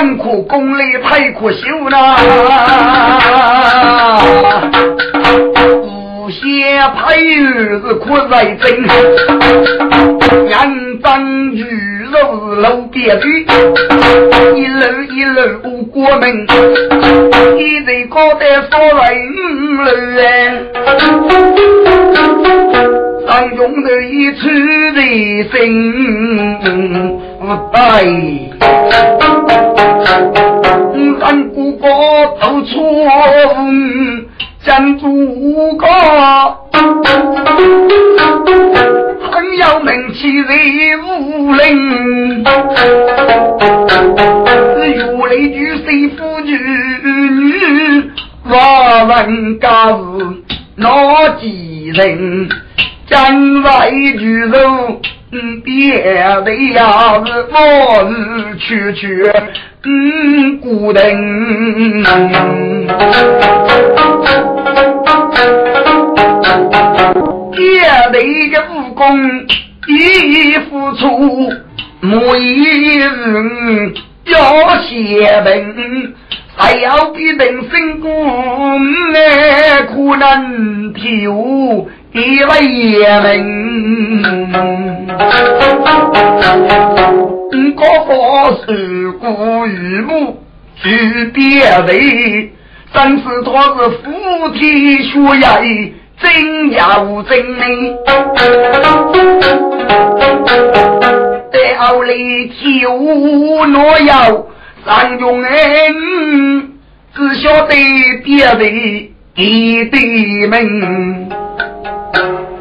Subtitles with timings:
[0.00, 2.16] 真苦功力太可惜了。
[5.82, 8.80] 无限配语是可在真，
[10.46, 11.62] 人当鱼
[12.10, 13.26] 肉是路边的，
[14.56, 16.46] 一路一路无过门，
[17.58, 18.40] 一人高得
[18.70, 19.04] 少人
[19.76, 19.84] 路
[20.18, 20.24] 哎，
[23.28, 24.48] 上中的一处
[24.94, 24.98] 的
[25.52, 25.58] 心
[27.38, 27.46] 不
[31.22, 31.86] 俺哥哥
[32.40, 32.76] 都错，
[34.62, 35.86] 真主哥，
[39.30, 40.50] 很有名气的
[41.04, 42.42] 武林，
[44.98, 46.50] 如雷举谁夫女，
[48.44, 48.54] 我
[49.06, 49.94] 问家是
[50.76, 52.48] 哪几人？
[53.06, 55.00] 将来举肉。
[55.64, 56.02] 别
[56.44, 57.56] 的呀是我
[58.10, 59.32] 是去去
[59.82, 61.00] 嗯孤灯，
[67.52, 67.80] 别
[68.12, 68.20] 的
[68.50, 69.02] 个武功
[69.86, 71.50] 一付出，
[72.00, 72.10] 每
[72.40, 73.94] 一人
[74.26, 76.12] 要写本，
[76.56, 78.78] 还要比人生功
[79.14, 81.08] 哎，可能跳。
[82.12, 83.08] 一位爷
[87.50, 88.12] 们，哥哥
[88.64, 90.42] 是故与母
[90.82, 91.42] 举别
[91.86, 92.50] 离，
[92.92, 97.96] 真是他是夫妻血缘，真要真美。
[101.52, 104.46] 在后里求诺要
[104.84, 106.72] 三中恩，
[107.14, 107.74] 只晓得
[108.24, 111.28] 别离一对门。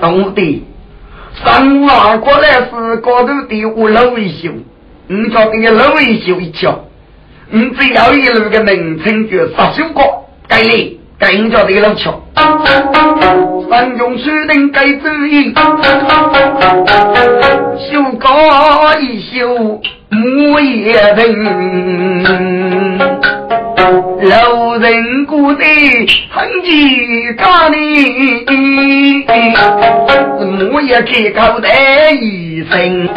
[0.01, 0.63] 懂的，
[1.43, 4.49] 上岸过来是高头的五楼维修，
[5.11, 6.85] 你叫这个楼维修一瞧，
[7.49, 10.03] 你只要一路的名称就十九个，
[10.47, 12.21] 该里该你叫这个楼桥，
[13.67, 15.51] 三中书定该主意，
[17.91, 18.29] 修高
[18.99, 21.25] 一修木叶人。
[24.21, 25.65] 老人过得
[26.29, 27.77] 很吉干呢，
[30.67, 31.69] 我也开口的
[32.21, 33.09] 一声，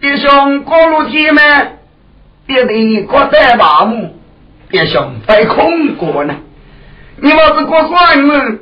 [0.00, 1.42] 别想过路天嘛，
[2.46, 4.14] 别得过在麻木，
[4.68, 6.34] 别想在空过呢。
[7.16, 8.58] 你要是过算了，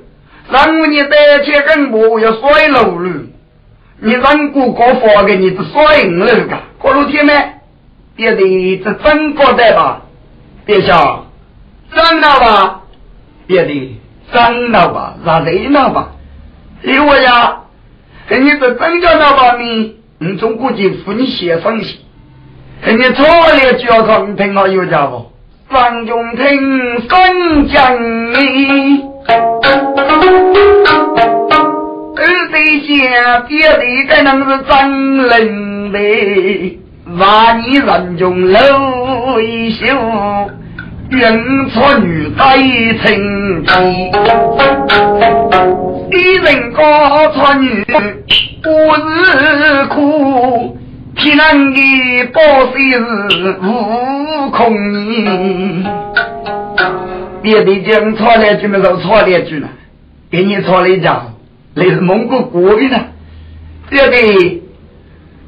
[0.51, 3.11] 让我你带钱跟我要摔楼了，
[3.99, 7.33] 你让过过发给你是摔了个，过路天嘛，
[8.17, 10.03] 别得这真过得吧。
[10.65, 11.27] 别笑，
[11.91, 12.81] 热闹吧，
[13.47, 13.99] 别的
[14.33, 16.13] 热闹吧，让热闹吧。
[16.83, 17.61] 李我呀，
[18.31, 22.01] 你这增加那方面，你总估计付你写东西。
[22.83, 25.31] 你错了就要靠你听好有家伙，
[25.71, 27.95] 张永听三讲
[28.33, 29.05] 你，
[32.17, 35.99] 二对下别的该能是真人的，
[37.19, 39.87] 万你人中露一袖。
[41.11, 42.57] 云错女在
[43.03, 43.73] 情机，
[46.13, 50.77] 一人高错女不是苦，
[51.17, 52.41] 天人的报
[52.75, 52.91] 喜
[53.31, 55.87] 是悟空你。
[57.43, 59.69] 别的讲错了句没说错了句呢，
[60.31, 61.35] 给你错了一讲，
[61.75, 62.99] 那是蒙古国的呢。
[63.89, 64.60] 别的。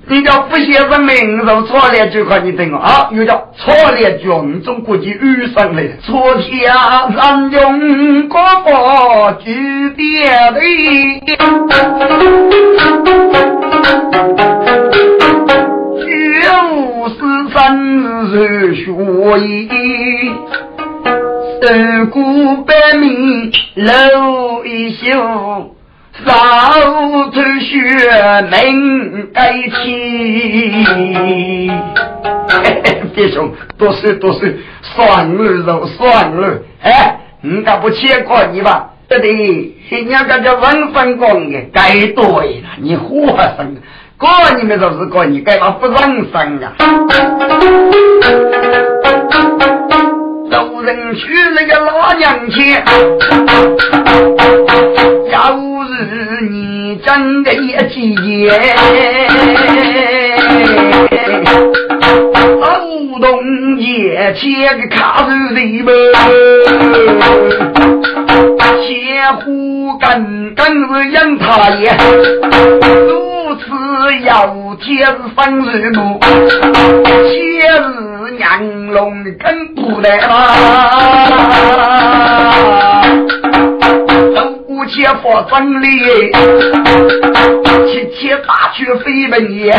[0.09, 3.09] 你叫不写文明，就错了就看你听啊！
[3.13, 11.23] 又叫错了军中国际遇上来，错下三用国宝举别队，
[16.01, 16.07] 学
[16.73, 17.15] 无师
[17.55, 18.91] 三日学
[19.39, 19.71] 艺，
[21.63, 25.77] 三顾百名露一袖。
[26.25, 26.31] 早
[27.31, 27.76] 出学
[28.50, 29.70] 门该起，
[33.14, 36.59] 弟兄，多谢多谢，算了就算了。
[36.82, 38.91] 哎，你敢不切过你吧？
[39.09, 39.26] 对的，
[39.91, 42.69] 人家叫文分工的，该对了。
[42.79, 43.26] 你活
[43.56, 43.76] 生，
[44.19, 46.75] 过你们就是过你，该把不让生啊。
[50.53, 52.75] 老人去那个老娘亲，
[55.31, 55.59] 要
[55.89, 58.15] 是你真的也急，
[62.61, 62.63] 劳
[63.19, 65.91] 动也切个卡住的么？
[68.82, 71.96] 千户根根是养他也，
[73.06, 73.62] 如此
[74.25, 76.19] 有天是生日母，
[77.29, 77.32] 千
[77.81, 77.84] 日
[78.37, 80.29] 娘龙更不来啦。
[84.67, 85.87] 五千佛真理，
[87.87, 89.73] 七千大曲飞门也。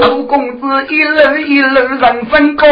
[0.00, 2.66] 周公子一路一路人分高，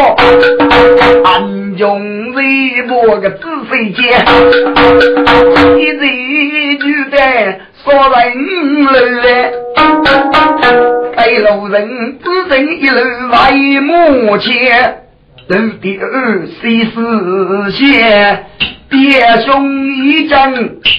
[1.25, 2.43] 暗中为
[2.89, 4.25] 我个子飞间，
[5.77, 6.85] 一人就
[7.15, 8.23] 在说人
[9.21, 9.51] 来，
[11.17, 12.99] 给路人只等一路
[13.31, 15.03] 为母前，
[15.47, 18.45] 路第二谁是先？
[18.89, 20.37] 别兄一阵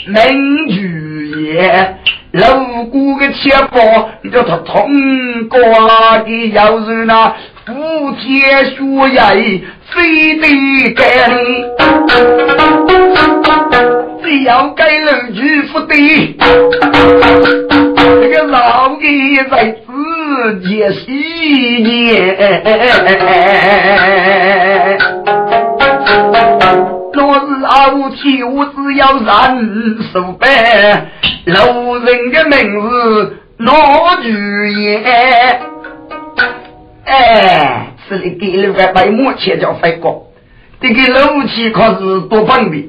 [0.06, 1.96] 名句也，
[2.32, 5.58] 路过个切包，叫他通过
[6.24, 7.34] 的要是那
[7.64, 7.73] 不
[8.12, 8.25] 见
[8.75, 8.75] 雪
[9.14, 9.31] 呀，
[9.94, 10.44] 非得
[10.94, 11.05] 干，
[14.20, 15.41] 只要改了就
[15.73, 15.94] 不得。
[18.20, 19.05] 这个老的
[19.49, 19.88] 在自
[20.61, 21.14] 己心
[21.85, 22.19] 里，
[27.12, 30.49] 若是老天我只要人受悲，
[31.44, 31.55] 老
[31.99, 34.29] 人的名字老主
[34.81, 35.71] 言。
[37.04, 40.32] 哎，这里给了个白木切叫飞过，
[40.81, 42.84] 这个路气可是多方便。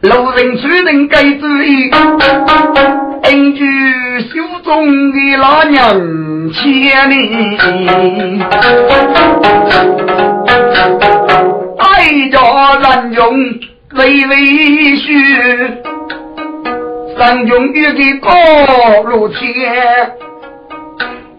[0.00, 1.90] 路人虽然该注意，
[3.22, 3.64] 根据
[4.20, 8.38] 手中的老娘千里。
[11.78, 12.40] 爱家
[12.80, 13.20] 人用
[13.94, 15.06] 微微嘘，
[17.16, 18.32] 三中玉的高
[19.04, 20.12] 如天，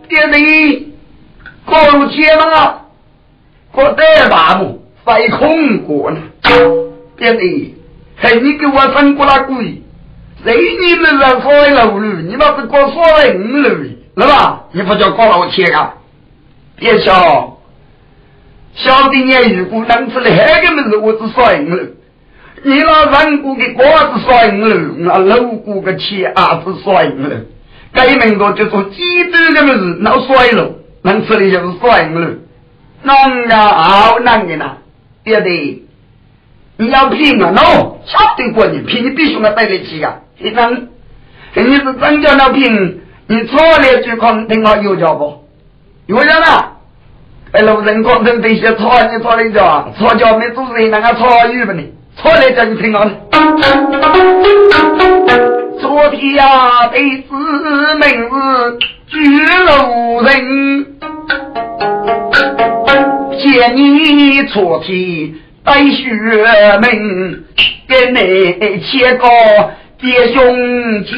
[0.07, 0.92] 爹地
[1.65, 2.85] 高如天了，
[3.71, 6.17] 过得麻木飞空过呢。
[7.17, 7.75] 爹地，
[8.17, 9.81] 嘿，你给我生过了鬼？
[10.43, 12.13] 谁你们在说楼路？
[12.21, 14.63] 你那是过说人路，是吧？
[14.71, 15.93] 你不叫高老天啊？
[16.75, 17.57] 别笑。
[18.75, 21.79] 小弟你如果能出来那个么子，我只说五路。
[22.63, 27.35] 你那人过的瓜子摔五楼，那路过的钱啊子摔五楼。
[27.93, 29.01] 该门个就说几
[29.31, 30.71] 多个么子，那摔了，
[31.03, 32.37] 能吃的就是说赢了。
[33.03, 34.77] 难啊，好弄的呢！
[35.23, 35.83] 对不对？
[36.77, 40.15] 你要拼啊喏，晓得过你拼，你必须要带得起啊！
[40.39, 40.87] 你能，
[41.53, 45.45] 你是真叫那拼，你错了就看听我有脚不？
[46.07, 46.77] 有脚了。
[47.51, 51.83] 哎，路人广东这些错你错的叫错叫没主持人那个错语不呢？
[52.15, 53.11] 错来叫你听好了。
[55.79, 57.35] 昨天呀，被子
[58.01, 58.79] 名字
[59.13, 60.87] 举路人，
[63.37, 66.09] 见你昨天带学
[66.81, 67.43] 门，
[67.87, 68.19] 跟你
[68.81, 69.27] 切个
[70.01, 71.11] 弟兄姐。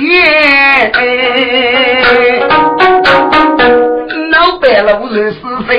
[4.29, 5.71] 老白路人是生，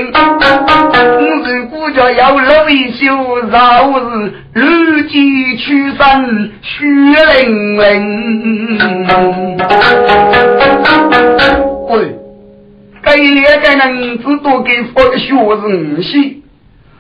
[1.45, 6.87] 如果叫要老一宿，饶是如饥取生，血
[7.43, 9.59] 淋淋。
[13.07, 13.13] 喂，
[13.61, 16.43] 该两个人只多给发个学生信，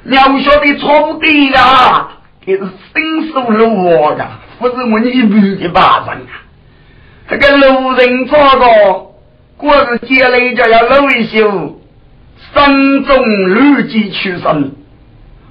[0.04, 2.08] 你要晓得错不对呀，
[2.46, 4.25] 这是伸手路我的，
[4.60, 6.46] 不是我你一的巴掌啊！
[7.28, 9.06] 这个路人错个。
[9.58, 11.80] 过日接来就要露一袖，
[12.54, 14.72] 山中绿鸡出生，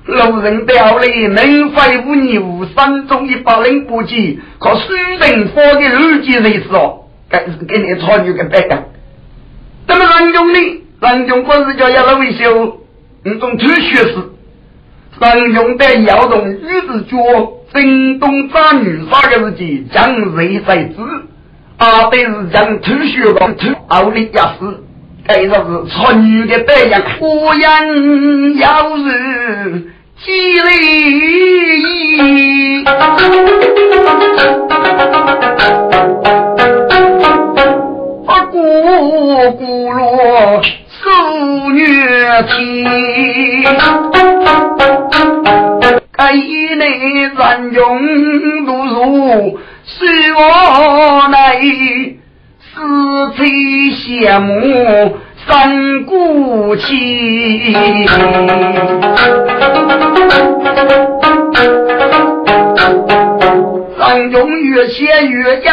[0.06, 8.84] 路人掉泪，能飞无牛，山中一百零八鸡，可书人发的绿鸡人是哦，该是给你参与个白的。
[9.88, 10.60] 那么人中呢？
[11.02, 12.78] 人中过日就要露一袖，
[13.24, 14.16] 你种土学士，
[15.20, 17.18] 人中的窑洞玉子脚，
[17.74, 19.64] 震动长女啥个日子，
[19.94, 20.96] 将人在知？
[21.78, 24.84] 阿辈是将土血光土奥利亚斯，
[25.28, 29.92] 该说是操女的白羊，我养要是
[30.24, 30.72] 积累，
[38.86, 41.84] 啊咕咕噜受虐
[42.44, 42.54] 情，
[46.12, 46.84] 该内
[47.36, 47.82] 人用
[48.66, 49.60] 读书。
[49.88, 51.60] 是我乃
[52.60, 52.74] 思
[53.38, 56.86] 妻羡慕三顾妻。
[63.98, 65.72] 人永越写越有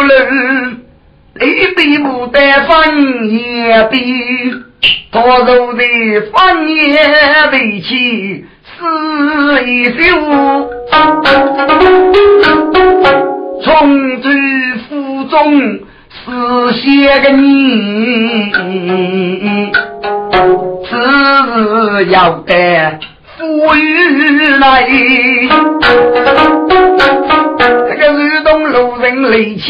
[0.00, 0.08] 路，
[1.40, 1.44] 一
[1.74, 4.52] 笔不得翻也比，
[5.10, 5.82] 多肉的
[6.32, 7.00] 翻也
[7.52, 8.78] 为起死
[9.66, 10.70] 一休，
[13.62, 14.28] 从知
[14.88, 15.80] 府中。
[16.22, 16.26] 是
[16.80, 18.52] 写个你，
[20.84, 22.98] 只是要得
[23.38, 24.66] 富裕来。
[29.10, 29.66] 这个日东路人来千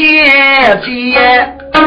[0.83, 1.17] 接，
[1.73, 1.79] 我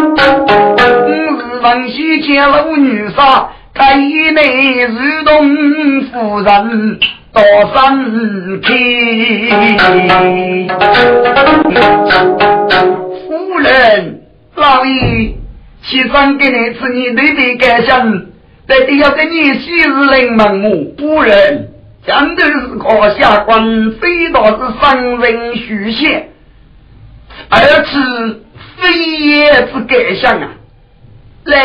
[1.40, 7.00] 是王西见路女杀，该内如同夫人
[7.32, 7.44] 多
[7.76, 8.68] 生气，
[13.28, 14.20] 夫人。
[14.56, 15.36] 老爷，
[15.84, 18.12] 先生给你吃你对的感想，
[18.68, 21.68] 得得要跟你昔日临门目，不然
[22.06, 26.30] 将都是靠下官，非道是伤人虚线，
[27.50, 28.46] 而此
[28.78, 30.50] 非也之感想啊！
[31.46, 31.58] 来，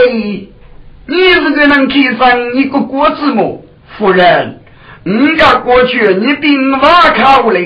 [1.06, 3.64] 你是个能提上一个国字母，
[3.97, 4.61] 夫人，
[5.04, 6.78] 你家过去你兵马
[7.11, 7.61] 考来，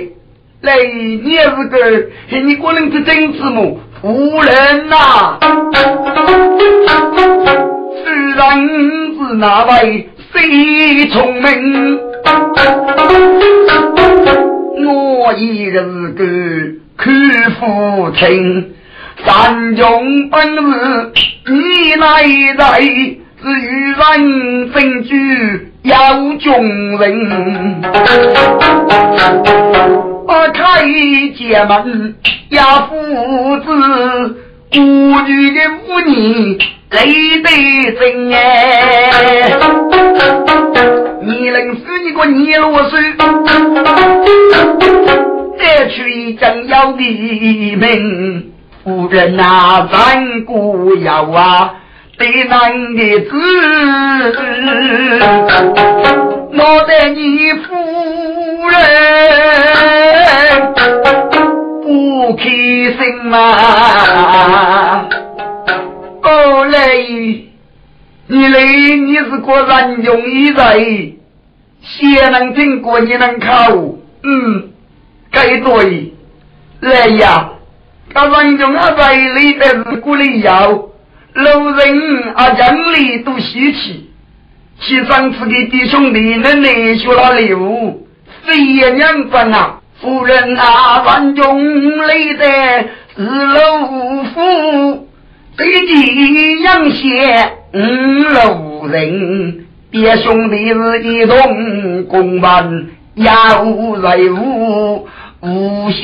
[0.61, 0.77] 来，
[1.23, 1.79] 你也是个
[2.43, 3.81] 你个人是真字母。
[4.01, 5.39] 夫人呐，
[8.05, 10.09] 此人是哪位？
[10.33, 12.01] 谁聪明？
[14.85, 16.25] 我一个是个
[17.03, 17.13] 看
[17.59, 18.75] 父亲，
[19.27, 21.13] 三中本事
[21.49, 22.23] 你来
[22.57, 25.99] 在，是与人分居要
[26.39, 27.83] 众人。
[30.29, 30.85] 我开
[31.35, 32.15] 家门
[32.51, 32.95] 呀，父
[33.59, 33.67] 子
[34.71, 34.79] 孤
[35.27, 36.57] 女的妇女
[36.93, 37.49] 累得
[37.99, 38.39] 真哎！
[41.25, 42.97] 你能死你个泥罗手，
[45.63, 48.53] 再去真要的命，
[48.83, 51.75] 夫人呐，咱姑要啊，
[52.19, 53.31] 对男的子，
[56.59, 57.75] 我待你夫
[58.69, 58.75] 人。
[61.85, 65.07] 不开心嘛？
[66.23, 67.47] 哦嘞，
[68.27, 71.13] 你嘞，你是个人用一人，
[71.83, 73.73] 先能听过，你能考，
[74.25, 74.72] 嗯，
[75.33, 76.13] 该对。
[76.81, 77.51] 来呀，
[78.13, 84.11] 他人用啊在里的是鼓励要，路人啊讲里都稀奇，
[84.81, 88.07] 其上次给弟兄弟能来学了礼物，
[88.45, 89.79] 谁也两分啊。
[90.01, 92.45] 夫人啊，万中累的
[93.17, 93.79] 是老
[94.35, 95.09] 夫，
[95.57, 105.07] 最近养些五路人，别兄弟是一同共办要任务，
[105.45, 106.01] 无邪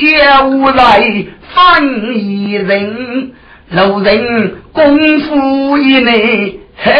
[0.49, 1.81] 无赖反
[2.13, 3.31] 一人，
[3.69, 6.91] 路人功夫一内黑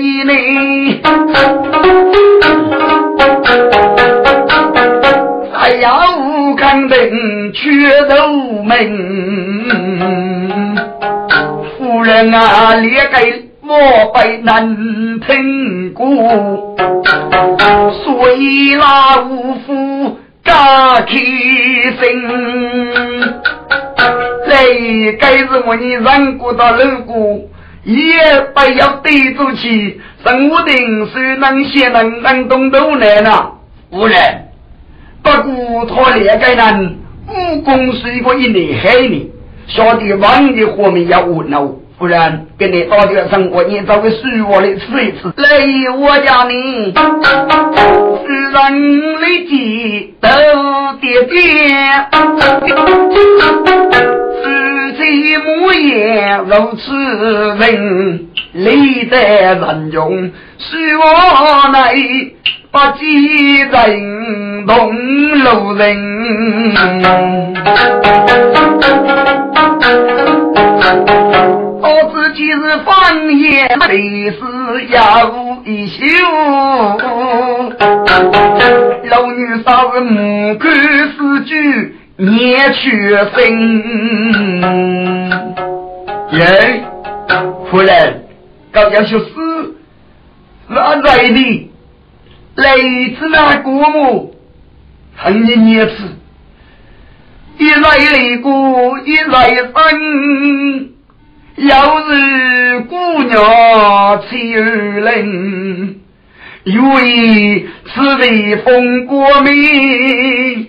[0.00, 1.02] 一内。
[5.52, 8.76] 哎呀，武康人却都门，
[11.76, 14.76] 夫人啊，列给我辈难
[15.26, 16.76] 听过，
[18.04, 19.72] 所以那武夫
[20.44, 22.00] 加开心。
[24.46, 27.40] 这该是我你人过到路过，
[27.82, 27.96] 也
[28.54, 33.54] 不要对住起，生我定是能写能能动都难了，
[33.90, 34.16] 夫人。
[35.22, 39.32] 不过他两个人武功是一个一厉害的，
[39.66, 41.66] 晓得王的活命要无脑，
[41.98, 45.32] 不然跟你打点生活，你找个舒服的吃一吃。
[45.36, 45.48] 来
[45.96, 46.92] 我家里，是
[48.54, 50.28] 人立即都
[51.00, 51.36] 点点，
[54.42, 54.44] 夫
[54.96, 55.02] 妻
[55.38, 56.84] 模样如此
[57.58, 59.16] 人，历代
[59.54, 61.02] 人中是我
[61.72, 61.96] 来。
[62.74, 63.04] 把几
[63.60, 64.90] 人同
[65.44, 66.74] 路人，
[72.74, 74.38] 自己是方言，历史
[74.88, 75.30] 要
[75.64, 75.96] 一修。
[79.04, 80.72] 老女少个木杆
[81.16, 82.82] 四句念全
[83.32, 83.40] 身。
[86.32, 86.84] 耶，
[87.70, 88.24] 夫人，
[88.72, 89.30] 刚要学诗，
[90.68, 91.70] 哪来的？
[92.56, 92.76] 来
[93.18, 94.34] 自那国母，
[95.16, 95.92] 恨你孽子，
[97.58, 100.93] 一来一过一来分，
[101.56, 106.00] 要是姑娘妻儿人，
[106.64, 110.66] 以为此地风过明，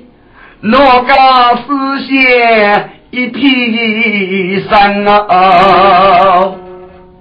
[0.61, 1.13] 哪个
[1.57, 1.65] 实
[2.07, 6.51] 现一片山啊？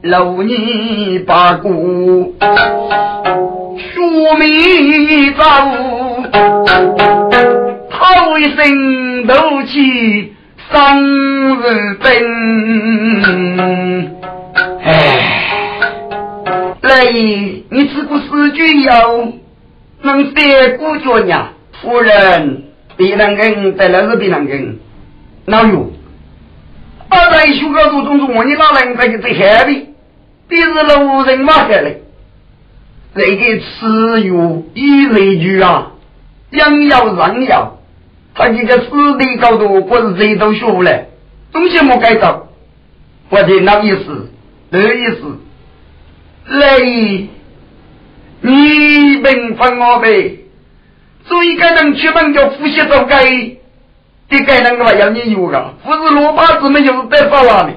[0.02, 2.36] 六年八股，
[3.78, 5.42] 书米走，
[7.90, 10.33] 头一声斗气
[10.74, 12.10] 当日本。
[14.82, 14.92] 哎，
[16.82, 19.28] 来，你这个诗句要
[20.02, 21.50] 能写古脚呢？
[21.80, 22.64] 夫人，
[22.96, 24.80] 别人跟得了是别人跟，
[25.44, 25.92] 哪有？
[27.08, 29.90] 二代修高都中中，我你哪能在个最海里？
[30.48, 31.94] 这是路人马下来，
[33.14, 35.92] 这个吃药一类句啊，
[36.50, 37.78] 养药让药，
[38.34, 41.06] 他这个死地高度不是谁都学不来，
[41.52, 42.48] 东西没改造，
[43.28, 44.28] 我的那意思，
[44.70, 45.38] 那意思，
[46.46, 46.80] 来，
[48.40, 50.40] 你明分我呗，
[51.26, 53.24] 所以该能出门叫呼吸都该，
[54.28, 57.72] 这该能个要你有个，不是罗八子们就是得发了的，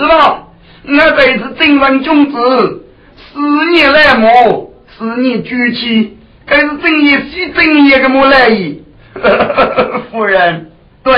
[0.00, 0.48] 是吧？
[0.84, 2.86] 我这是正人君子，
[3.16, 8.81] 四年来磨，四年举起，这是正业是正业的么来意？
[10.10, 10.70] 夫人，
[11.02, 11.12] 对，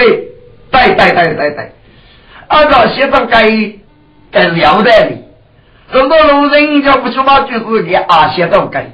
[0.71, 1.73] 对对对对对，
[2.49, 3.51] 按照写上该
[4.31, 5.19] 该了得的，
[5.89, 8.91] 很多路人家不说话就是给啊写到该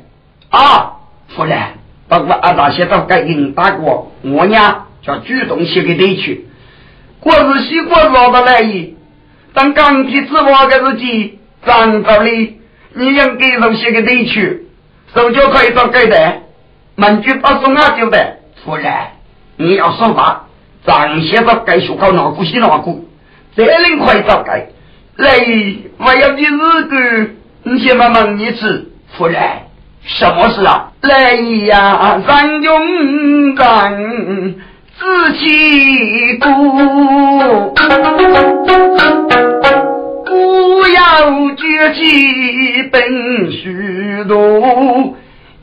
[0.50, 0.96] 啊，
[1.28, 1.58] 夫人，
[2.08, 6.46] 包括按照写到该给你打过，我呢叫主动写给你去，
[7.20, 8.96] 过日习惯老的来意。
[9.52, 12.60] 当钢铁之王的日记，张道理，
[12.94, 14.68] 你应该上写个地区，
[15.14, 16.42] 手脚可以做改的，
[16.94, 18.39] 门句不送啊就得。
[18.70, 18.92] 夫人，
[19.56, 20.46] 你要说话，
[20.87, 23.09] 张写着该学考哪股写哪股，
[23.56, 24.68] 这人可以做改。
[25.16, 25.40] 来，
[25.98, 27.30] 我要的日个，
[27.64, 28.92] 你先慢慢一次。
[29.18, 29.42] 夫人，
[30.04, 30.92] 什么事啊？
[31.00, 34.54] 来呀，咱勇敢。
[34.96, 37.74] 自己孤，
[40.24, 45.16] 不要绝气本虚度，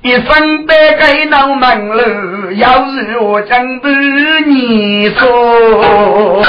[0.08, 3.92] 一生白给老门了，要是我将对
[4.46, 6.42] 你说，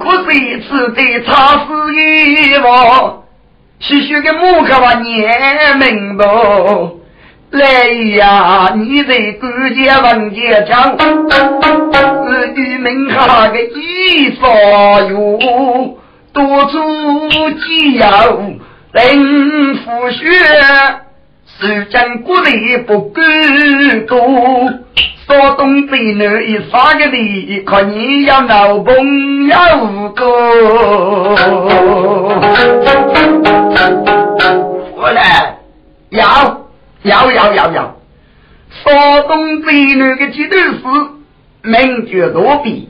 [0.00, 3.24] 可是一次的差事一往，
[3.78, 6.24] 细细的木刻把念明白。
[7.50, 7.84] 来
[8.16, 8.72] 呀！
[8.74, 14.48] 你在关键文件上是你名下的一少
[15.10, 15.94] 哟，
[16.32, 18.06] 多出几友
[18.94, 20.24] 人复学，
[21.58, 23.20] 时间过得不够
[24.06, 24.16] 多，
[25.26, 28.94] 说东北南一三个地，看你要老朋
[29.46, 29.56] 友
[30.10, 30.24] 个，
[34.96, 35.58] 我来
[36.10, 36.60] 要。
[37.02, 37.96] 要要要要！
[38.82, 40.80] 山东北南的几段诗，
[41.60, 42.88] 名绝多比，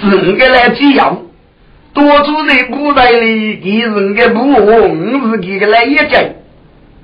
[0.00, 1.16] 是我个来记要。
[1.94, 6.22] 多住在古代里，给人的不我是给个来一讲，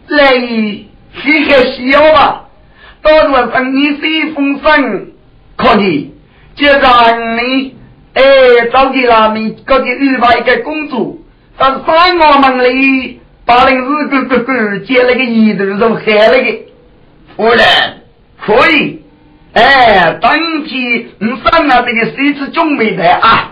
[0.08, 2.48] 来许个需要吧。
[3.00, 5.12] 到了上你随风声，
[5.56, 6.12] 可以
[6.56, 7.76] 就让你
[8.14, 8.22] 哎
[8.72, 11.18] 找给他们搞个预备一个工作，
[11.56, 13.20] 到三我门里。
[13.46, 16.58] 八零四哥哥哥接了个一头肉海了个，
[17.36, 17.58] 夫人
[18.38, 18.99] 可以，
[19.54, 20.32] 哎，当
[20.64, 23.50] 天你上了这个谁是准备的啊？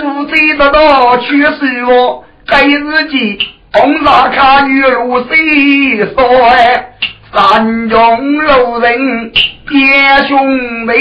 [0.00, 3.38] 夫妻得到去是我该日记，
[3.72, 6.92] 红纱卡与露水说哎。
[7.34, 9.32] 三中路人
[9.68, 9.76] 爹
[10.26, 10.94] 兄妹，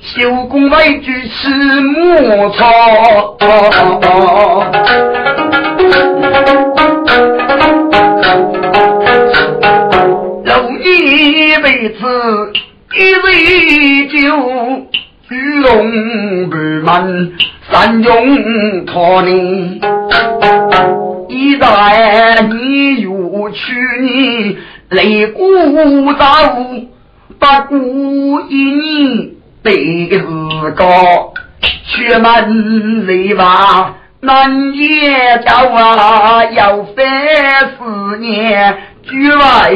[0.00, 1.50] 修工为举吃
[1.80, 3.36] 木草。
[11.84, 12.00] 一辈子
[12.96, 14.86] 一杯酒，
[15.28, 17.30] 聚龙不满，
[17.70, 19.82] 三中托你，
[21.28, 24.56] 一代你有去你。
[24.96, 26.54] 擂鼓早，
[27.38, 29.30] 不顾一年
[29.62, 31.34] 得自高，
[31.84, 36.96] 学门雷娃难也教啊，要三
[37.76, 38.74] 四年
[39.06, 39.70] 举外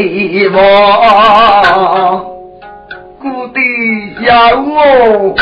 [0.54, 2.24] 望，
[3.20, 3.60] 故地
[4.24, 5.34] 要我，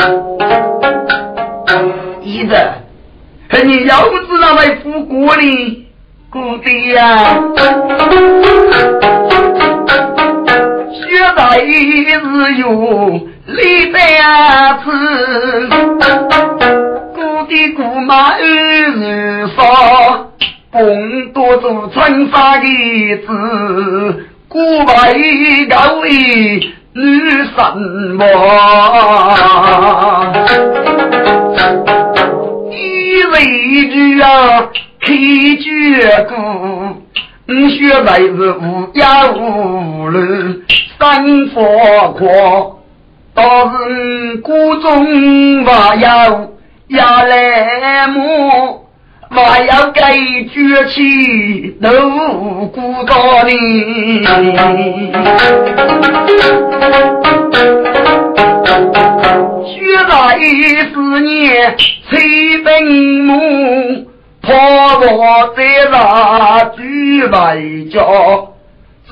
[2.21, 2.53] 一子，
[3.63, 5.87] 你要知那位富国呢？
[6.29, 7.39] 故地呀。
[10.91, 10.99] 学
[11.37, 11.71] 在日
[12.57, 12.67] 有
[13.45, 13.99] 李白
[14.83, 14.91] 词，
[17.15, 20.26] 故地故妈儿日少，
[20.69, 22.67] 共多我做春沙的
[23.25, 26.09] 子，古为高位
[26.93, 27.01] 女
[27.55, 28.25] 神王，
[32.71, 34.27] 一为句啊
[34.99, 35.07] 开
[35.61, 35.65] 绝
[36.25, 36.35] 歌。
[37.49, 39.05] 你学来是无忧
[39.39, 40.19] 无虑，
[40.99, 42.81] 生活阔，
[43.33, 46.53] 倒是孤中还有
[46.89, 48.83] 压来么？
[49.29, 50.13] 还要该
[50.51, 51.89] 崛起都
[52.67, 53.49] 孤单呢。
[59.65, 59.73] 学
[60.07, 60.39] 来
[60.93, 61.75] 思念
[62.09, 64.07] 催本母。
[64.41, 64.55] 婆
[64.99, 65.61] 婆在
[65.91, 67.99] 那举为家，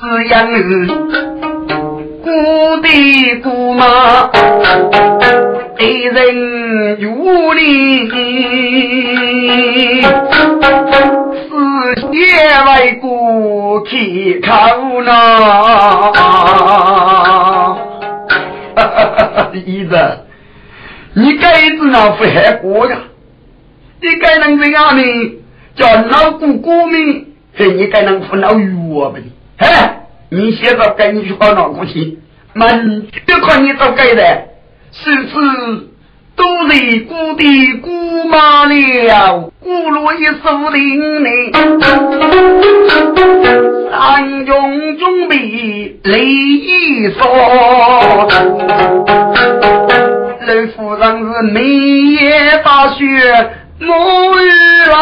[0.24, 0.86] 因
[2.22, 2.26] 孤
[2.80, 2.86] 的
[3.42, 3.84] 姑妈
[5.76, 8.16] 对人有礼，是
[12.12, 12.20] 也
[12.64, 14.52] 为姑去考
[15.02, 15.12] 呢。
[18.74, 19.94] 哈哈哈哈姨子，
[21.14, 22.98] 你该子那不害过呀？
[24.00, 25.02] 你该能这样呢？
[25.74, 28.52] 叫老姑姑们，嘿，你该能扶老
[28.88, 29.24] 我不的？
[29.58, 32.18] 哎，你现在赶紧去搞老姑去，
[32.54, 34.44] 门就看你做该的，
[34.98, 35.34] 是是
[36.34, 37.42] 都是姑的
[37.82, 41.52] 姑妈了，姑落一树林里，
[43.90, 47.20] 三中准备雷一说。
[50.40, 53.04] 老夫人是眉眼大雪。
[53.78, 53.86] 我
[54.90, 54.96] 来，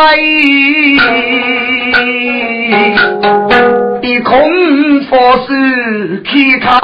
[4.04, 6.78] 的空佛寺去考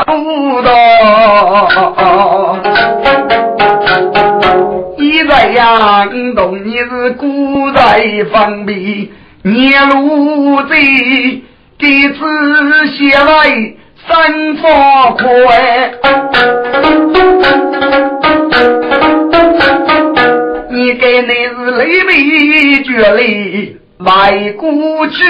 [0.62, 2.56] 道，
[4.96, 9.06] 一在杨洞你是孤在方边，
[9.42, 10.78] 年路在，
[11.78, 12.16] 弟子
[12.87, 13.74] 写来
[14.09, 15.22] 三方快。
[20.70, 25.22] 你给你是泪眉绝泪迈过去，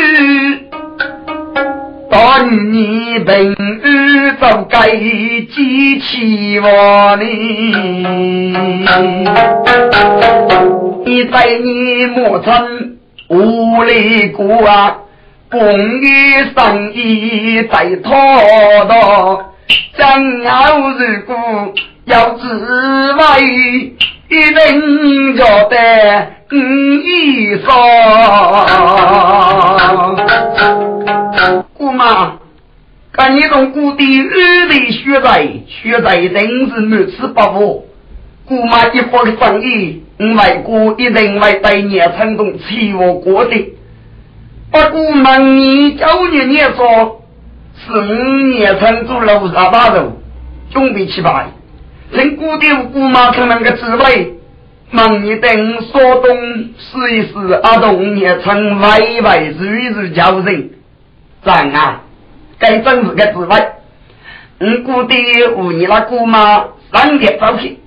[2.10, 6.66] 当你平日就该记起我
[7.16, 7.24] 呢？
[11.06, 14.96] 你在你母亲屋里过啊，
[15.48, 15.60] 公
[16.00, 16.06] 益
[16.56, 18.12] 生意在拖
[18.88, 19.52] 到，
[19.96, 21.36] 正好如果
[22.06, 22.42] 要自
[23.12, 23.94] 卫。
[24.28, 25.74] 一人觉得
[26.52, 27.68] 五衣裳，
[31.80, 32.36] 姑妈，
[33.10, 37.86] 看你从谷底二位血债，血债真是如此不服。
[38.44, 40.02] 姑妈一方的生意，
[40.36, 43.56] 外国一人为百年成功欺我过的。
[44.70, 47.22] 不过明年九月年说，
[47.78, 48.02] 是五
[48.48, 50.18] 年成都楼上八楼，
[50.70, 51.46] 准备起牌。
[52.10, 54.34] 人姑爹姑妈他们个滋味，
[54.90, 56.36] 忙你等说东
[56.76, 59.64] 试一试，阿东也曾歪歪日
[59.94, 60.72] 日叫人，
[61.44, 62.00] 赞啊！
[62.58, 63.56] 该真是个滋味。
[64.58, 67.78] 你姑爹和你那姑妈三天早起，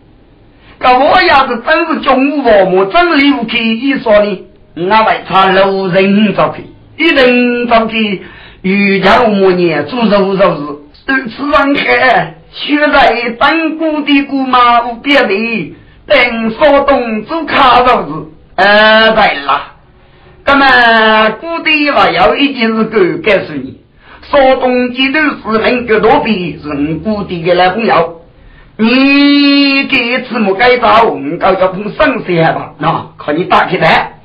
[0.79, 8.23] 可我要是真是中午父母真离不开一说呢，我外差路人早起，一人早起，
[8.63, 12.37] 瑜伽五年做肉肉日，都吃上开。
[12.51, 15.75] 现在当姑的姑妈无别的，
[16.07, 19.72] 等说东做卡肉子，呃，对了，
[20.45, 23.79] 那么姑的话要一件事够告诉你，
[24.29, 28.21] 说东街头是能够多比人姑的的男朋友，
[28.77, 34.19] 你这次没改造，我们搞叫红生些吧，那看你打起来，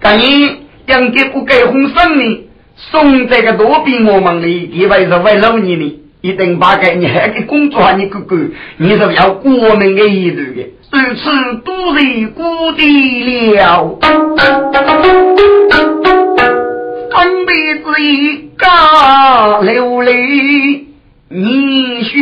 [0.00, 6.00] 看你两个不改红生呢，送这个多比我们的，地位是为老你的。
[6.20, 8.34] 一等八个，你还给工作你哥哥，
[8.78, 11.24] 你是要国民的意思的，如此
[11.64, 13.98] 都是孤地了。
[17.10, 20.86] 分别之一，家流泪，
[21.30, 22.16] 你学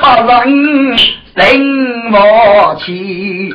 [0.00, 3.52] 不人生我气。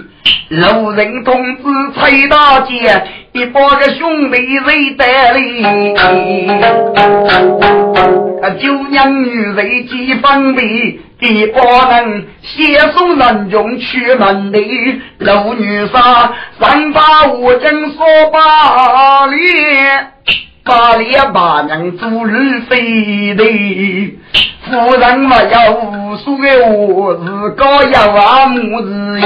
[0.49, 1.63] 路人同志
[1.95, 5.95] 崔大姐，一帮个兄弟在带领，
[8.59, 18.03] 九娘女为几分别，一帮人携手人中去门里，老女杀三把五针说
[18.33, 20.07] 把脸。
[20.63, 23.43] 把里把娘做日飞的，
[24.69, 29.19] 夫人没有无数的我是高要啊母子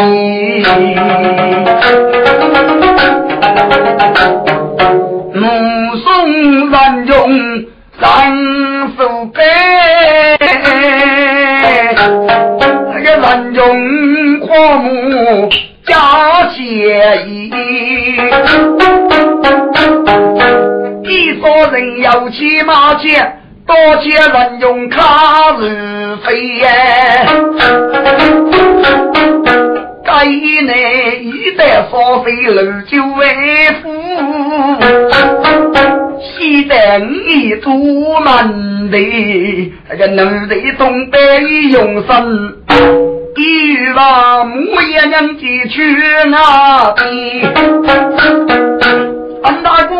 [23.67, 25.67] 多见人用卡如
[26.17, 26.67] 飞耶。
[30.03, 33.25] 该内一代少飞楼就为
[33.81, 33.89] 夫，
[36.21, 37.73] 西代一做
[38.19, 38.97] 门的，
[39.89, 41.17] 那个男的东北
[41.71, 42.55] 用身，
[43.35, 45.81] 一把木叶娘进去
[46.27, 47.51] 那边。
[49.41, 49.95] 安大姑，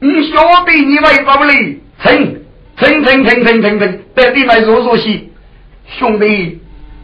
[0.00, 1.80] 你晓得你为什么嘞？
[2.04, 2.37] 请，
[2.80, 5.32] 请，请，请，请，请，请，在地来说说戏，
[5.98, 6.60] 兄弟。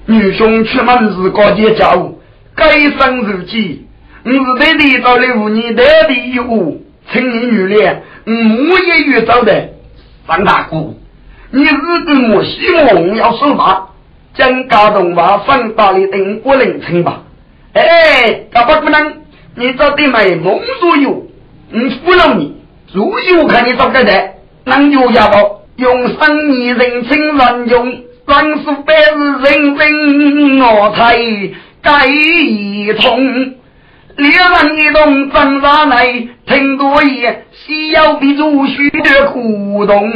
[0.06, 2.20] 女兄出门时高阶家务，
[2.54, 3.86] 该生如己。
[4.22, 7.96] 我是得地到了五年得的义务，请你原谅。
[8.26, 9.70] 我也遇到的
[10.28, 10.94] 张大哥，
[11.50, 13.94] 你是跟我希望要说话，
[14.34, 17.22] 将家动话放大里等不能听吧？
[17.72, 19.22] 哎，大不能，
[19.54, 21.26] 你找的买梦所有，
[21.72, 22.54] 我服了你。
[22.92, 24.34] 如果看你找个的，
[24.64, 25.63] 能有家不？
[25.76, 28.04] 用生意人情乱用。
[28.26, 31.14] 万数百日人人我猜
[31.82, 33.54] 该一通，
[34.16, 36.06] 两人一动真上来，
[36.46, 40.10] 听多言，需要比如许多互动，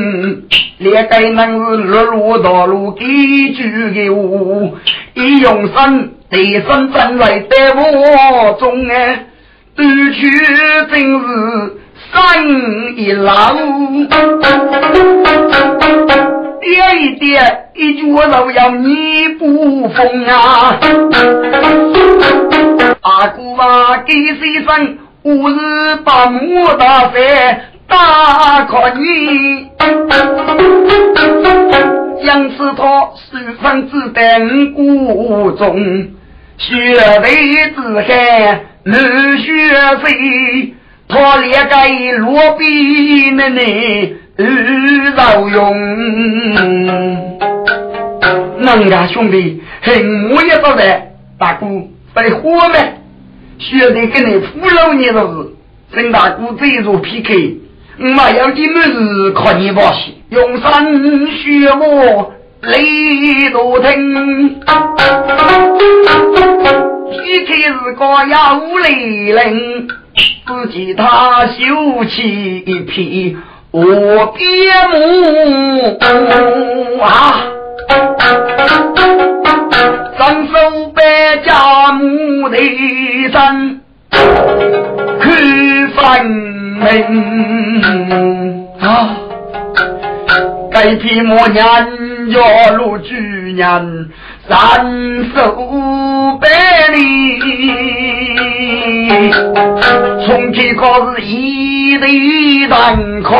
[0.78, 3.04] 连该能是落落道路给
[3.52, 4.72] 句给我，
[5.12, 9.26] 一用身对身真来得我中哎，
[9.76, 10.30] 对去
[10.90, 11.76] 真是
[12.12, 13.54] 生一老。
[16.60, 20.78] 点一点，一句我都要你不疯啊！
[23.00, 24.98] 阿姑啊，给谁生？
[25.22, 29.68] 我是把我大赛打可你。
[32.22, 32.82] 杨氏他
[33.14, 36.08] 手上只等谷中，
[36.58, 38.94] 血泪之海流
[39.38, 39.46] 血
[40.00, 40.74] 水，
[41.08, 41.76] 他连个
[42.18, 43.62] 落笔呢呢。
[44.40, 45.74] 日造用，
[48.60, 51.66] 能家兄弟，恨我也不在，大哥
[52.14, 52.74] 在火吗？
[53.58, 55.56] 学得跟你扶老你的是，
[55.92, 57.56] 陈大哥这一座 PK，
[57.98, 58.06] 我
[58.38, 64.60] 要的么子靠你把戏，用身血我泪都听
[67.10, 69.88] ，PK 是个要雷人，
[70.46, 73.36] 自己他修起一匹。
[73.70, 73.82] 我
[74.36, 75.98] 爹母
[77.02, 77.06] 啊，
[80.18, 80.52] 张守
[80.94, 82.56] 百家母的
[83.30, 83.80] 身
[85.20, 85.26] 去
[85.88, 85.98] 分
[86.80, 86.86] 明
[88.80, 88.84] 啊，
[90.72, 91.62] 该匹马年
[92.30, 93.12] 要路主
[93.54, 94.08] 年
[94.48, 94.54] 三
[95.34, 96.48] 守百
[96.94, 97.38] 里，
[100.26, 100.82] 从天可
[101.16, 101.58] 是一。
[102.10, 103.32] 一断空，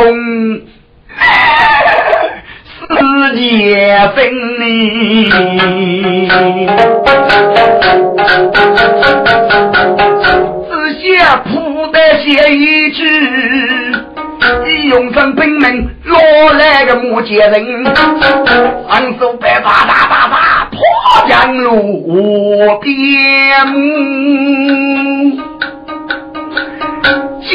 [2.75, 4.16] 世界分
[4.61, 5.31] 离。
[10.68, 11.01] 只写
[11.44, 13.01] 铺的写一句，
[14.88, 16.18] 用上本名落
[16.53, 22.94] 来个木匠人，双手摆哒哒哒哒破江路边。
[27.40, 27.54] 几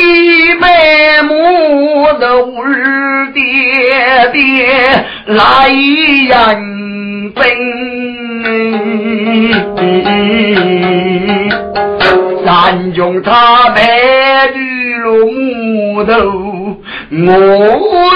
[0.60, 1.32] 百亩
[2.20, 3.42] 的儿爹
[4.32, 6.32] 爹来认
[7.36, 7.40] 真，
[12.46, 12.48] 咱
[12.96, 13.78] 用他白
[14.56, 14.96] 玉
[15.32, 16.12] 木头
[17.12, 17.22] 我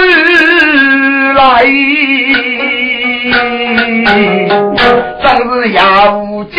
[0.05, 0.09] 日
[1.33, 1.63] 来，
[4.07, 5.81] 真是要
[6.51, 6.57] 讲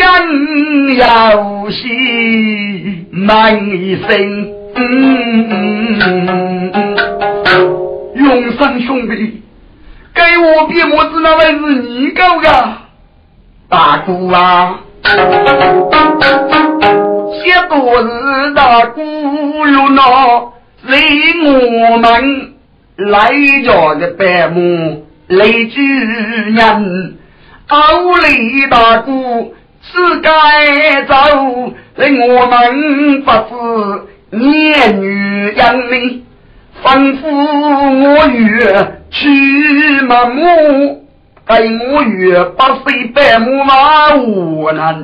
[0.95, 4.09] 要戏满一生。
[8.15, 9.41] 永生兄弟，
[10.13, 12.47] 给我比我子那位是你搞的，
[13.67, 14.79] 大姑啊，
[17.41, 19.01] 写多日大姑
[19.67, 20.01] 有那
[20.87, 20.91] 为
[21.91, 22.53] 我们
[22.97, 23.31] 来
[23.65, 25.81] 家的白母来主
[26.55, 27.17] 人，
[27.69, 27.77] 奥
[28.17, 31.15] 利大姑是该走，
[31.97, 33.47] 令我们不知。
[34.31, 36.25] 念女养命，
[36.83, 38.59] 吩咐我与
[39.09, 41.07] 去马母，
[41.47, 41.53] 给
[41.91, 45.03] 我与八岁白母马无难。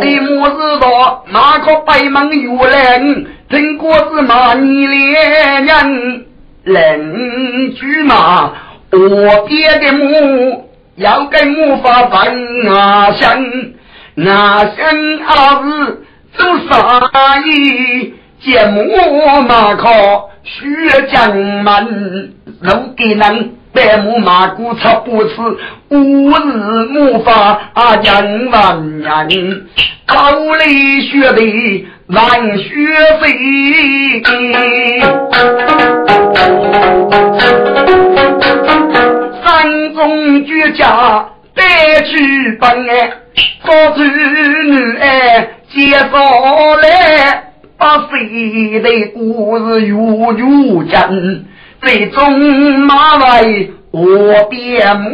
[0.00, 6.24] 你莫知道那个白马有人，听过是马你连人，
[6.62, 8.50] 人驹马，
[8.96, 13.44] 我爹的母要跟我发分啊香。
[14.14, 16.04] 那生儿子
[16.36, 16.72] 做生
[17.48, 18.80] 意，节目
[19.48, 20.62] 马靠学
[21.12, 25.34] 将门，如给人百亩马骨插不吃，
[25.88, 27.32] 五日木法
[27.74, 29.66] 啊将万人，
[30.06, 30.30] 高
[30.64, 32.68] 里学的万学
[33.20, 33.26] 费。
[39.44, 43.12] 三中绝家带去本哎，
[43.62, 51.44] 高子女哎介绍来，把谁的故事如如真，
[51.82, 55.10] 最终马来我边母。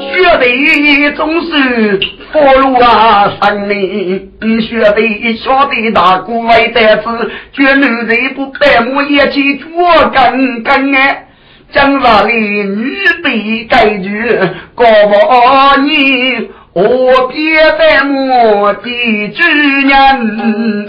[0.00, 2.00] 学的总是
[2.32, 9.66] 佛路啊，生灵学的晓得大姑为得子，绝女人不白目也去做
[10.10, 11.26] 根根哎，
[11.72, 14.38] 将来的女被改句，
[14.74, 19.42] 告诉你我别白目的主
[19.88, 20.86] 人。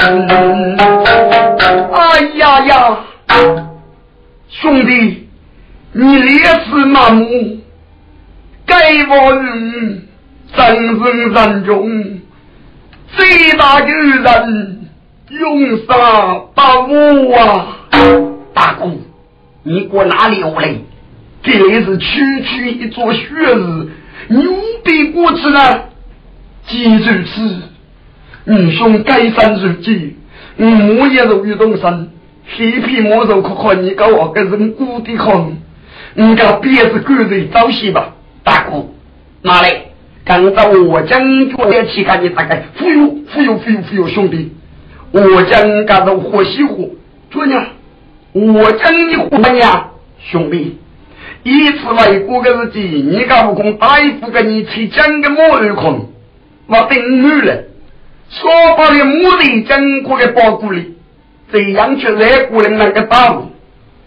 [1.93, 1.97] 哎
[2.35, 2.97] 呀呀，
[4.49, 5.27] 兄弟，
[5.93, 7.57] 你烈士麻木。
[8.65, 8.75] 该
[9.09, 9.33] 我
[10.55, 12.21] 人生生人中
[13.15, 14.89] 最大的人，
[15.29, 17.77] 用杀把我啊！
[18.53, 18.91] 大哥，
[19.63, 20.75] 你过哪里来？
[21.41, 23.87] 这是区区一座血日，
[24.27, 24.51] 牛
[24.83, 25.89] 逼过去了。
[26.67, 27.61] 既如此，
[28.45, 30.17] 你兄该山如鸡，
[30.57, 32.11] 我也如遇动身，
[32.45, 35.57] 皮皮莫肉可可，你搞我个人孤的很，
[36.15, 38.15] 你搞别子个人早些吧。
[38.43, 38.87] 大哥，
[39.41, 39.69] 哪里？
[40.29, 44.51] 刚到我将军的去看你大概忽悠忽悠忽悠忽悠兄弟，
[45.11, 46.95] 我将干到火西湖，
[47.31, 47.55] 做呢？
[48.33, 49.89] 我将你活呀，
[50.19, 50.77] 兄弟！
[51.41, 53.87] 一次来过个日子，你敢不空大
[54.21, 56.11] 夫给你去讲个么二空？
[56.67, 57.63] 我等你了，
[58.29, 60.93] 说把的目的讲过的包谷里，
[61.51, 63.49] 这样却来过人那个大夫，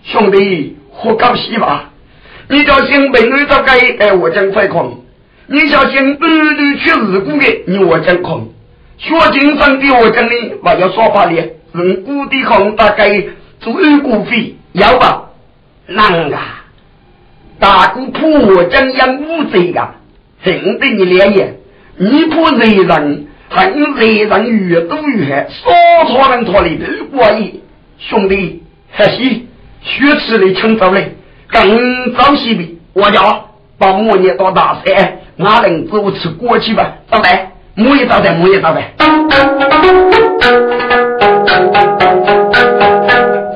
[0.05, 1.91] 兄弟，好高兴吧？
[2.49, 5.03] 你叫姓本儿找该哎，我将快空；
[5.47, 8.53] 你小心儿女去日故的，你我讲空。
[8.99, 11.33] 学经商的我讲的，我要说法的，
[11.73, 13.25] 人故的空大概
[13.61, 15.31] 做二股费要吧？
[15.89, 16.37] 啷个？
[17.59, 19.97] 大姑婆我讲养五贼啊，
[20.45, 21.57] 真的你两眼，
[21.97, 25.73] 你不惹人，恨惹人越多越害，说
[26.07, 27.61] 错人错的都过瘾。
[27.99, 29.19] 兄弟，还是
[29.83, 31.17] 学吃的清早嘞。
[31.49, 36.93] 更早些的，我叫把木叶到大山，俺能走吃过去吧？
[37.11, 37.53] 咋办？
[37.75, 38.37] 木叶咋办？
[38.37, 38.83] 木叶咋办？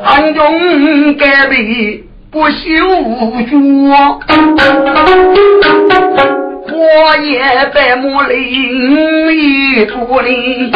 [0.02, 2.54] 汉中改的不修
[3.46, 3.54] 脚，
[6.72, 7.40] 我也
[7.74, 8.36] 在木林
[9.32, 10.72] 一处里，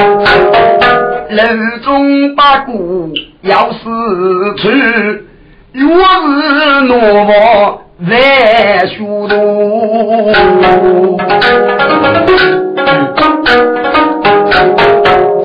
[1.30, 1.42] 楼
[1.82, 3.12] 中八股
[3.42, 3.78] 要死
[4.58, 4.68] 去。
[5.72, 6.00] 若是
[6.86, 6.90] 懦
[7.26, 9.34] 弱在虚度，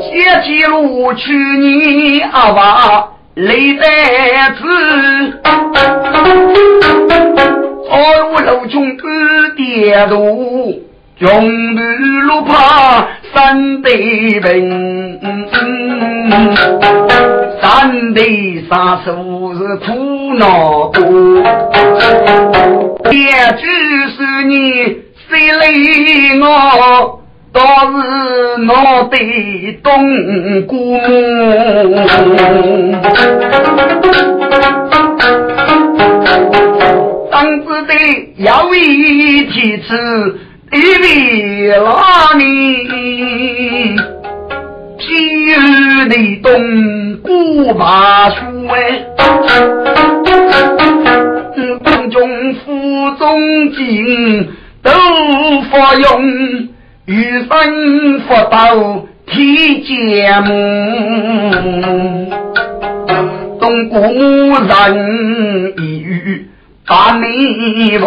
[0.01, 0.07] 写
[0.45, 3.85] 记录去年阿爸累在
[4.51, 4.63] 子，
[7.89, 7.91] 朝
[8.21, 10.81] 如楼穷二跌路，
[11.19, 11.43] 穷
[11.75, 11.79] 女
[12.21, 15.19] 路怕三对病。
[17.67, 19.11] 三对杀手
[19.55, 21.03] 是苦恼多，
[23.11, 23.17] 也
[23.57, 23.65] 就
[24.11, 24.53] 是你
[25.27, 25.65] 谁来
[26.39, 26.45] 我，
[27.51, 27.59] 倒
[27.91, 27.97] 是
[28.65, 28.69] 脑
[29.05, 29.17] 袋
[29.81, 29.87] 东
[30.67, 30.95] 姑
[37.31, 37.33] 当
[37.65, 37.93] 子的
[38.37, 39.89] 要一提子，
[40.71, 41.89] 一为哪
[42.37, 42.45] 里？
[44.97, 45.07] 西
[45.47, 45.55] 日
[46.09, 46.49] 的东
[47.25, 48.35] 古巴书
[48.67, 49.01] 哎，
[51.83, 52.61] 宫中府
[53.17, 54.47] 中金
[54.83, 54.91] 都
[55.71, 56.21] 发用，
[57.05, 60.51] 余生佛道体节目，
[63.59, 66.47] 东古人一语
[66.85, 68.05] 把你忘，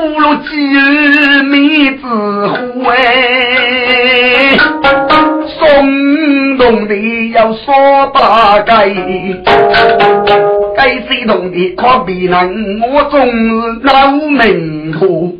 [0.00, 4.56] 二咕噜鸡儿妹子虎哎，
[5.58, 6.94] 松动的
[7.34, 7.74] 要说
[8.14, 8.88] 大概，
[10.74, 15.38] 该谁动的可别人，我总是老门徒，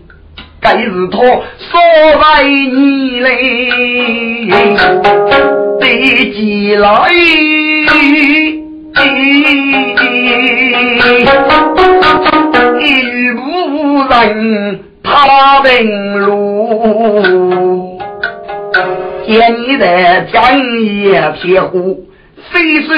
[0.61, 1.81] 该是他说
[2.21, 4.49] 来你嘞，
[5.81, 6.91] 对起来。
[12.81, 17.99] 一无人踏平路，
[19.27, 22.07] 见你在江夜铁虎，
[22.51, 22.89] 飞是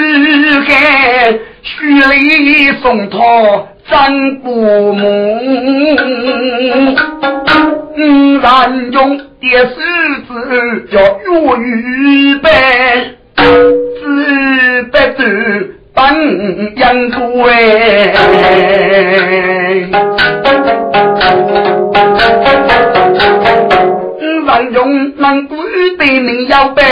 [0.61, 3.19] 海，徐里送他
[3.91, 5.05] 张不母，
[8.43, 9.75] 南中的狮
[10.27, 10.33] 子
[10.91, 12.47] 叫岳玉白，
[13.37, 15.23] 只得走。
[15.95, 16.17] 当
[16.77, 18.13] 阳都哎，
[24.47, 25.57] 上中能不
[25.99, 26.83] 对你要白，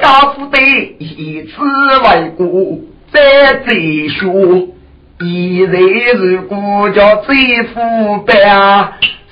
[0.00, 0.58] 家父的
[0.98, 1.62] 以此
[2.04, 3.20] 为故，在
[3.66, 4.74] 最书，
[5.20, 8.34] 一日如果叫最腐败，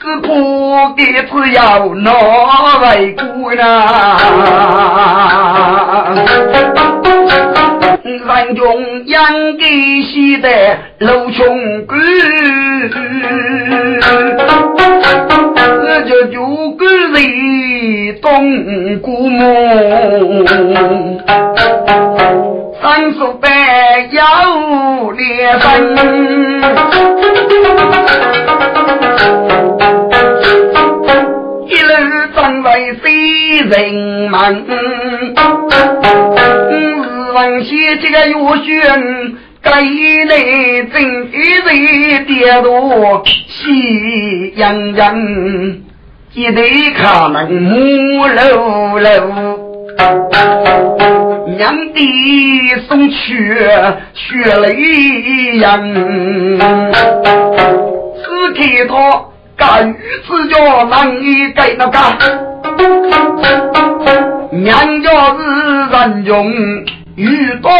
[0.00, 0.28] 只怕
[0.96, 2.10] 给只要拿
[2.82, 3.62] 为故呢。
[8.02, 10.48] 三中养给西的
[10.98, 11.98] 楼穷鬼，
[15.84, 20.44] 这就就个人东古墓，
[22.82, 23.48] 三十八
[24.10, 25.96] 有连分，
[31.66, 31.92] 一路
[32.34, 32.68] 站在
[33.02, 33.04] 谁
[33.68, 33.74] 人
[34.30, 34.64] 门？
[37.46, 38.34] 王西这个月
[38.64, 39.80] 选，该来
[40.92, 40.96] 正
[41.30, 45.16] 一日跌落喜洋洋，
[46.34, 49.60] 一对卡门木楼楼，
[51.56, 52.00] 娘的
[52.88, 53.54] 送去
[54.12, 55.94] 血泪洋，
[58.24, 58.24] 只
[58.56, 59.24] 看他
[59.56, 59.94] 干鱼
[60.26, 61.96] 子叫难以改那个，
[64.50, 65.42] 娘家是
[65.92, 66.52] 人用。
[67.16, 67.70] 遇到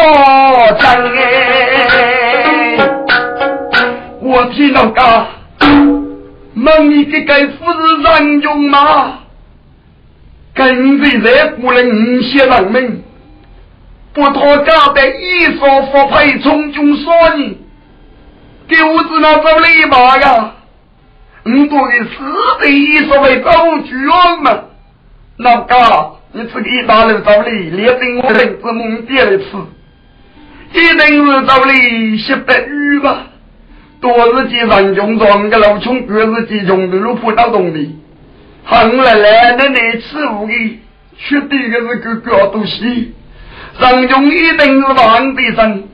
[0.78, 2.78] 真哎，
[4.22, 5.26] 我听到个，
[6.54, 9.18] 问你这个不是人用吗？
[10.54, 13.02] 跟随在古人些人们，
[14.14, 17.58] 不托家的衣裳发配从中说你，
[18.66, 20.54] 给我子那走礼吧呀！
[21.44, 22.08] 你多的死
[22.60, 23.50] 的衣裳为走
[23.84, 23.98] 军
[24.42, 24.60] 嘛，
[25.36, 26.15] 那个。
[26.36, 29.44] 你自己大楼找里，连等我人子梦点来吃，
[30.74, 33.22] 一定是找里写白语吧？
[34.02, 37.98] 多是几上穷装个老穷，各是几穷的路不到东里，
[38.64, 40.78] 横来来的那吃无的，
[41.16, 43.14] 缺的个是个个东西。
[43.80, 45.84] 上穷一定是万的生，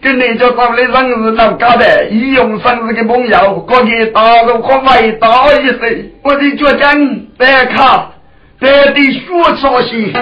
[0.00, 8.12] 跟你叫找里生日闹家的，一用生日的朋友，过去打入和外打一岁，我的脚尖白卡。
[8.60, 9.20] 在地学
[9.60, 10.12] 操心，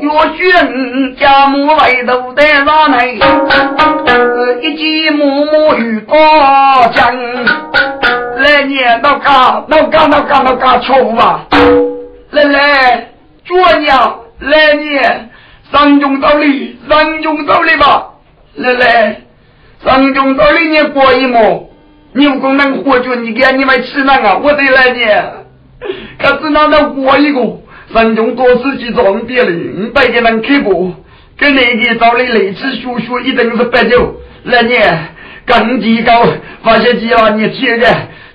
[0.00, 3.20] 要选家母外头在哪内？
[4.60, 7.14] 一见母母与大将，
[8.38, 11.46] 来年老家老家老家老家错误吧？
[12.32, 13.08] 来来，
[13.44, 15.30] 做娘来年
[15.70, 18.08] 上中道理上中道理吧？
[18.56, 19.20] 来来，
[19.84, 21.71] 上中道理你过一幕。
[22.14, 25.00] 你不光能活着，你给你们吃那个，我得来你。
[26.18, 27.40] 可是那能活一个，
[27.94, 29.52] 人中多是几装点的，
[29.82, 30.94] 五百个人开过，
[31.38, 34.16] 跟那个找的类似学学一定是白酒。
[34.44, 34.74] 来你
[35.46, 36.24] 更级高，
[36.62, 37.86] 发现几啊，你天的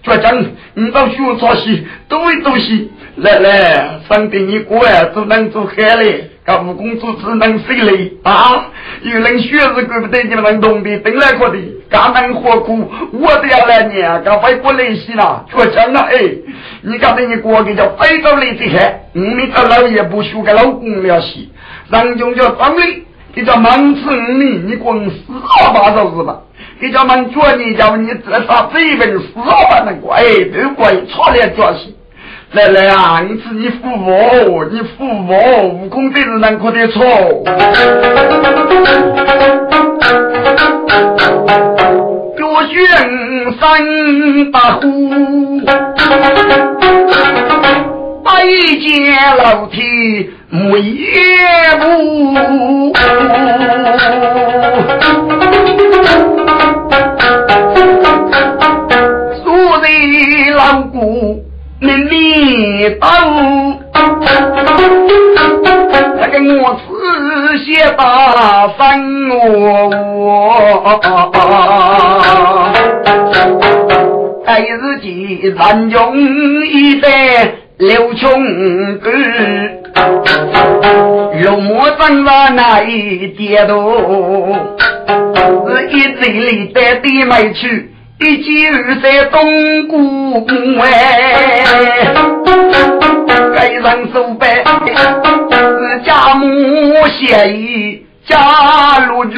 [0.03, 2.91] 绝症，你到学操戏，都一都戏。
[3.17, 6.31] 来来，上帝你过啊，都能做海嘞。
[6.47, 8.67] 干武功做只能谁来啊？
[9.01, 11.57] 有人学是怪不得你们能懂的，等来过的，
[11.89, 16.17] 干能活苦，我都要来念，干外国来戏了，学讲了哎，
[16.83, 21.51] 你刚才你过个叫非洲来这些，你这老爷不学个老公了戏，
[21.91, 26.43] 人中叫张磊，你叫忙死你，你光死老八糟是吧？
[26.79, 31.93] 你叫忙脚你叫你这啥这本死老八能过，哎，都怪错了脚戏。
[32.53, 33.21] 来来啊！
[33.27, 37.03] 你是你父母，你父母悟空真是难可的错。
[42.37, 42.77] 脚悬
[43.59, 43.61] 三
[44.51, 45.61] 把虎，
[48.23, 48.45] 拜
[48.79, 49.85] 见老天
[50.49, 51.05] 没业
[51.85, 52.33] 务，
[62.87, 63.09] 你到，
[66.15, 69.89] 那个我仔细打分我，
[74.45, 74.71] 还是
[75.01, 76.15] 几难用
[76.65, 77.09] 一代
[77.77, 79.11] 刘穷哥。
[81.41, 84.55] 肉末长了那一点多，
[85.67, 90.47] 是一嘴里带的没去，一记二在东姑
[90.81, 91.63] 哎，
[93.53, 98.35] 盖上手背是家母协议家
[99.07, 99.37] 路局，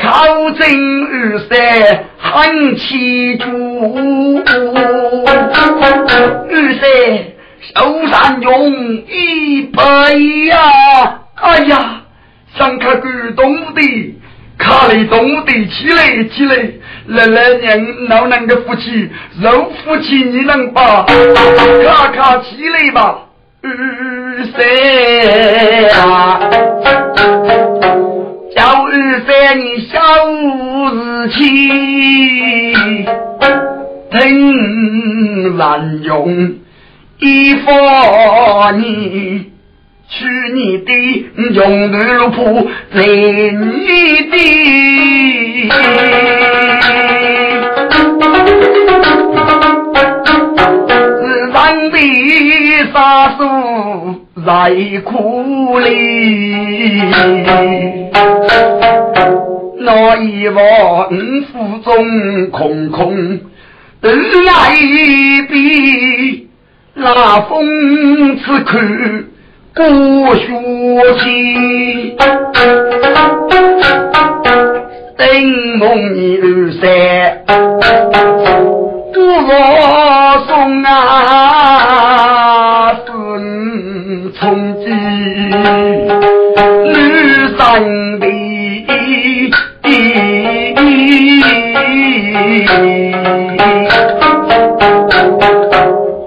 [0.00, 4.42] 靠近二三很起足，
[6.50, 6.82] 二三。
[7.74, 8.72] 手上用
[9.06, 9.82] 一百
[10.48, 11.20] 呀！
[11.36, 12.02] 哎呀，
[12.58, 13.80] 上卡个东的，
[14.58, 16.56] 卡里东的起来起来，
[17.06, 23.26] 来来娘老娘的福气，肉福气你能把，卡卡起来吧，
[23.62, 23.70] 二
[24.44, 24.64] 三
[26.00, 26.40] 啊，
[28.54, 29.98] 叫二三你小
[30.92, 31.38] 日气，
[34.10, 36.54] 真难用。
[37.18, 39.51] 一佛你
[40.14, 40.92] 去你的
[41.54, 43.80] 用路铺在你
[44.30, 44.36] 的
[51.18, 51.56] 自然
[51.90, 51.96] 的
[52.92, 52.94] 杀
[53.38, 53.40] 手
[54.44, 54.52] 在
[55.02, 55.90] 苦里，
[59.78, 60.58] 那一往
[61.50, 63.40] 腹中空空，
[64.02, 64.76] 对来
[65.48, 66.48] 比。
[66.94, 68.78] 那风此口
[69.74, 69.82] 不
[70.34, 70.44] 学
[71.20, 72.16] 习，
[75.16, 75.26] 登
[75.78, 76.44] 梦你二
[76.78, 76.84] 三
[79.14, 79.50] 不若
[80.46, 80.90] 送啊，
[83.06, 83.10] 孙
[84.34, 84.40] 从
[84.78, 84.84] 基
[86.84, 86.92] 女
[87.56, 87.60] 三
[88.20, 88.24] 弟。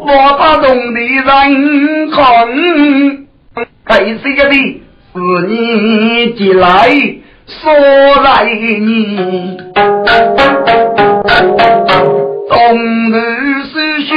[0.07, 1.23] 我把中的人
[2.11, 2.15] 看，
[3.87, 6.89] 该谁的是你寄来
[7.45, 7.71] 说
[8.23, 8.43] 来
[8.79, 9.57] 你，
[12.49, 13.21] 东南
[13.71, 14.15] 是雪，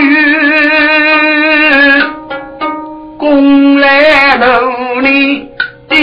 [3.18, 4.44] 宫来楼
[5.02, 5.50] 里
[5.90, 5.94] 的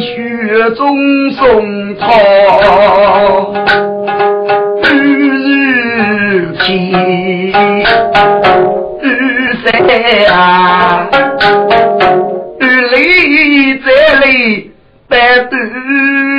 [0.00, 0.96] 雪中
[1.32, 2.04] 送草。
[9.02, 9.04] 日
[9.64, 9.66] 三
[10.32, 10.85] 啊，
[15.46, 15.56] 百多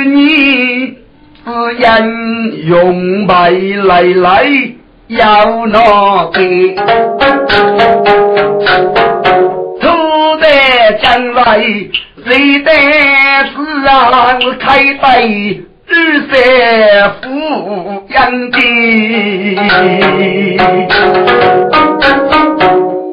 [0.04, 0.96] 年，
[1.44, 1.48] 只
[1.78, 4.44] 因用白来来
[5.08, 6.40] 要那个，
[9.80, 9.86] 土
[10.40, 10.44] 在
[11.02, 11.40] 将来
[12.24, 12.28] 谁
[12.60, 13.54] 得是
[13.86, 15.06] 啊开白。
[15.90, 15.92] 日
[16.30, 16.34] 三
[17.22, 17.24] 富
[18.10, 18.58] 养的，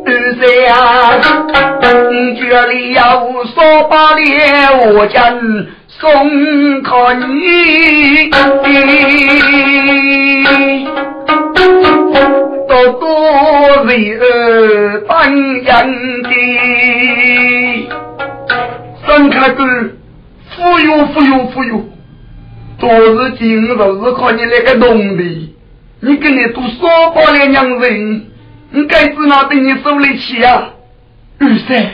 [0.06, 0.43] 日三
[2.36, 3.00] 家里有
[3.46, 3.56] 说
[3.89, 4.22] 把的
[4.93, 5.16] 我将
[5.98, 6.10] 送
[6.84, 6.89] 给
[7.26, 8.30] 你，
[12.68, 15.14] 多多为儿当
[15.64, 15.88] 养
[16.22, 16.30] 的，
[19.08, 19.64] 三开哥，
[20.50, 21.86] 富有富有富有。
[22.78, 23.76] 昨日今日是
[24.18, 25.24] 靠你那个农的，
[26.02, 28.26] 你跟你都说饱了娘人，
[28.72, 30.72] 你该知哪对你受得起啊？
[31.39, 31.86] 二三，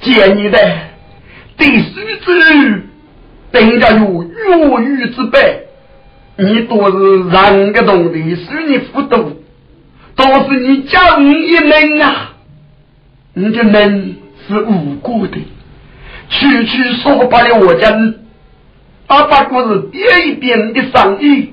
[0.00, 0.58] 见你的
[1.56, 2.82] 对孙子，
[3.60, 5.66] 人家有越狱之辈，
[6.36, 9.42] 你都是让个农的，是你糊涂，
[10.16, 12.32] 都是你家一门啊！
[13.34, 15.38] 你的门是无辜的，
[16.28, 17.90] 区区说罢了我家。
[19.06, 21.52] 阿爸过是边一边的生意，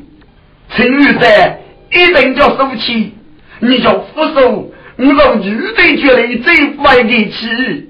[0.69, 3.13] 陈玉在一人叫收起，
[3.59, 7.89] 你叫扶手，你让女的觉得最不爱给起。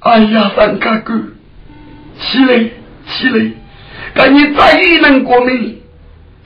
[0.00, 1.22] 哎呀，三哥哥，
[2.18, 2.70] 起来
[3.06, 3.50] 起来，
[4.14, 5.80] 看你再能过命，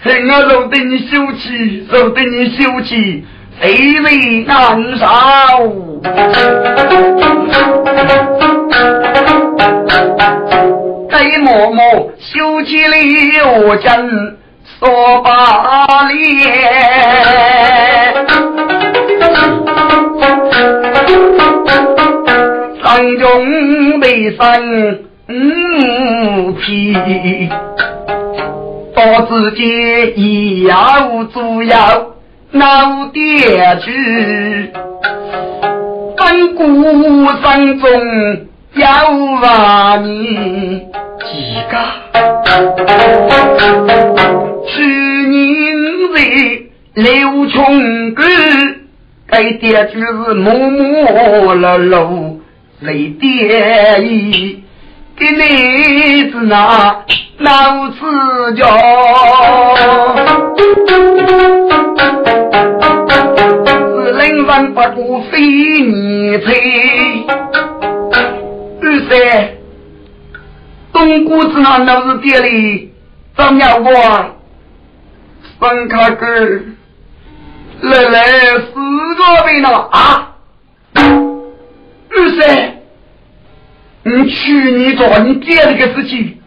[0.00, 3.24] 恨我肉对你休气，肉对你休气，
[3.61, 5.04] 谁为难受？
[11.11, 12.96] 该默默修起了
[13.66, 14.36] 我真
[14.78, 16.18] 说罢脸，
[22.82, 24.06] 上中的
[24.36, 26.94] 身五皮，
[28.94, 29.62] 到自己
[30.16, 32.14] 一要主要
[32.52, 34.70] 闹点去，
[36.16, 37.88] 本古山中。
[38.74, 39.10] 要
[39.42, 40.86] 万你
[41.18, 41.32] 几
[41.68, 41.74] 个？
[44.68, 45.36] 去年
[46.14, 46.16] 在
[46.94, 52.40] 刘琼沟，给该点就是默默了路，
[52.80, 54.62] 泪点意，
[55.18, 57.04] 给你子那
[57.38, 58.64] 脑子叫，
[63.66, 67.26] 是人人不过非你催。
[68.80, 69.48] 二三，
[70.92, 72.94] 东姑子那脑子店里
[73.36, 73.92] 张要过，
[75.58, 76.26] 分开个。
[77.80, 80.34] 来来，四个人了啊！
[80.94, 82.77] 二三，
[84.05, 86.38] 你去年做你爹那个事情，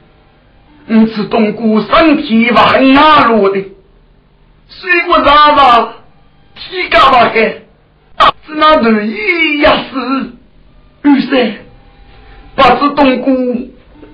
[0.88, 3.60] 你是东姑身体往哪落的？
[4.70, 5.94] 水果渣渣，
[6.56, 7.66] 体干嘛黑？
[8.48, 10.00] 是那头一呀是
[11.04, 11.54] 二三，
[12.56, 13.32] 不是东姑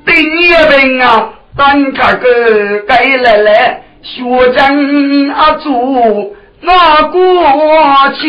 [0.06, 6.36] 对你也问啊，单看个该来来学长阿祖。
[6.60, 7.20] 那过
[8.20, 8.28] 去，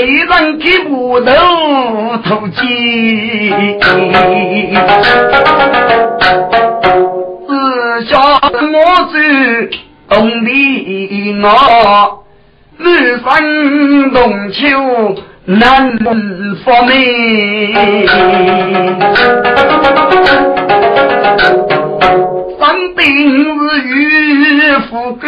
[0.00, 1.32] 一人给不头
[2.24, 3.50] 投机，
[7.46, 7.52] 只
[8.08, 8.76] 下我
[9.10, 9.14] 子
[10.08, 10.50] 东的
[11.42, 12.24] 我，
[12.78, 14.56] 日生冬秋
[15.46, 15.98] 难
[16.64, 16.92] 发明。
[22.60, 22.62] 生
[22.94, 23.04] 病
[23.68, 23.92] 是与
[24.90, 25.26] 富贵，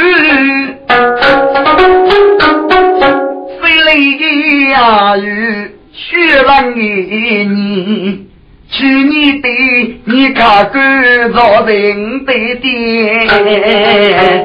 [3.71, 6.81] 非累呀与血染的
[7.45, 8.27] 你，
[8.68, 9.49] 去年的
[10.07, 14.43] 你看干造人的爹，是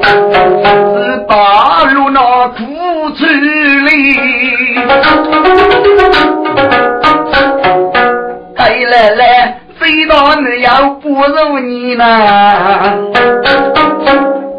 [1.28, 2.62] 大路那苦
[3.16, 4.14] 处里，
[8.54, 9.58] 来来。
[9.78, 12.04] 非到你要不如你呢？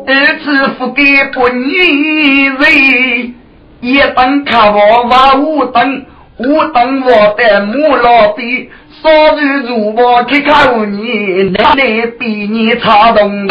[0.06, 0.14] 二
[0.44, 1.02] 次付给
[1.34, 3.34] 不你人，
[3.80, 6.06] 一等看我把五等，
[6.38, 8.70] 五等我的母老弟，
[9.04, 13.48] 少日如我去看你，奶奶比你差东西。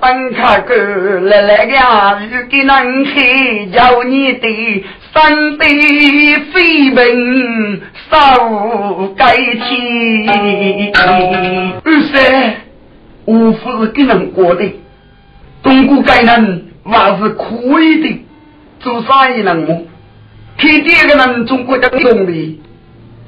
[0.00, 4.84] 等看个来来呀，日给能去叫你的。
[5.12, 5.66] 三杯
[6.52, 8.16] 飞奔，少
[9.16, 9.60] 该起。
[11.84, 12.54] 二三，
[13.24, 14.79] 我不是给人过的，
[15.62, 18.26] 东姑该人还是可以的。
[18.80, 19.82] 做生意人么？
[20.56, 22.60] 开店的人中国的动力，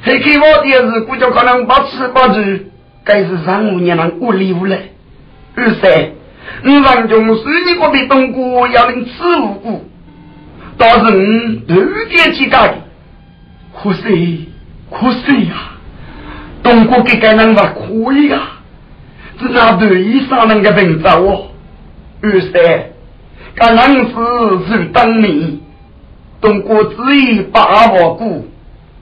[0.01, 2.65] 还开我店是估计可能不吃不住，
[3.05, 4.79] 该是三五年人无理无来。
[5.55, 6.13] 二三，
[6.63, 9.11] 你让穷十你个比东姑要能吃
[9.43, 9.85] 五谷。
[10.79, 11.75] 倒是你头
[12.09, 12.75] 点去干的，
[13.77, 14.49] 可惜
[14.91, 15.73] 可惜呀！
[16.63, 18.63] 东国给该人还可以啊，
[19.39, 21.52] 只拿对衣裳能个人找我。
[22.23, 22.53] 二三，
[23.57, 24.15] 该人是
[24.69, 25.59] 是当年
[26.41, 28.49] 东国只以八万股，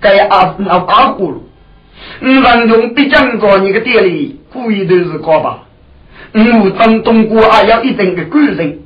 [0.01, 1.39] 该二十那八股了。
[2.21, 5.65] 你让用毕竟做你个店里，故意都是高吧？
[6.33, 8.79] 我当东国还要一定的贵人，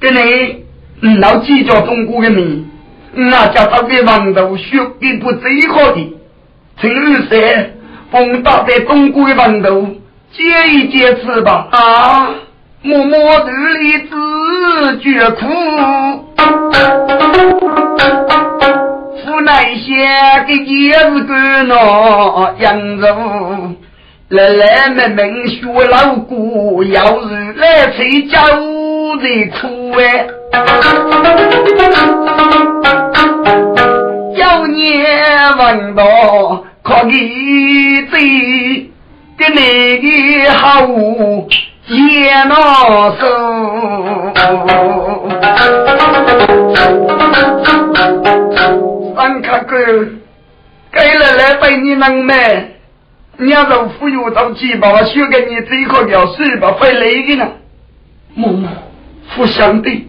[0.00, 0.64] 给你。
[1.00, 2.70] 嗯，老计较中国的名，
[3.12, 6.16] 那家到的王头学的不最好的，
[6.78, 7.72] 陈二三
[8.10, 9.86] 风大在中国的王头
[10.32, 10.42] 接
[10.72, 12.34] 一接吃吧啊！
[12.82, 13.50] 默默肚
[13.80, 15.44] 里自觉苦，
[19.26, 19.94] 无奈些
[20.46, 23.06] 个也是个那扬州，
[24.28, 25.60] 来来慢慢学
[25.90, 29.24] 老古，要是来催家务的
[29.58, 30.26] 苦哎。
[34.36, 36.04] 有年闻到
[36.82, 38.90] 可以对，
[39.36, 40.86] 跟你的好
[41.88, 42.54] 也拿
[43.18, 43.26] 手。
[49.14, 49.76] 三卡哥，
[50.90, 52.70] 该来来被你能买，
[53.38, 56.72] 你要是富有到几把，我学给你这一块料是吧？
[56.80, 57.48] 费累的呢。
[58.34, 58.68] 默默，
[59.36, 60.06] 互相的。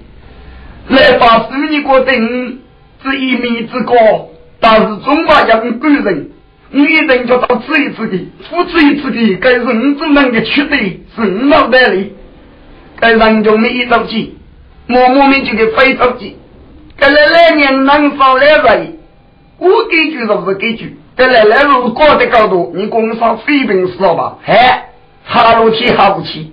[0.89, 2.61] 来把十你过定
[3.03, 3.93] 是一米之高，
[4.59, 6.31] 但是中华人贵人，
[6.69, 8.17] 你一定就到吃一次的，
[8.49, 10.77] 不吃一次的，该人只能够取得
[11.15, 12.13] 是五脑袋里，
[12.99, 14.37] 该人就没一着急，
[14.85, 16.35] 默默们就给非着急，
[16.97, 18.97] 该来来年能上来人，
[19.59, 24.37] 我给句就是给句，该来来路高的高度，你工商非平死了吧？
[24.43, 24.89] 嗨，
[25.23, 26.51] 哈路气哈不气。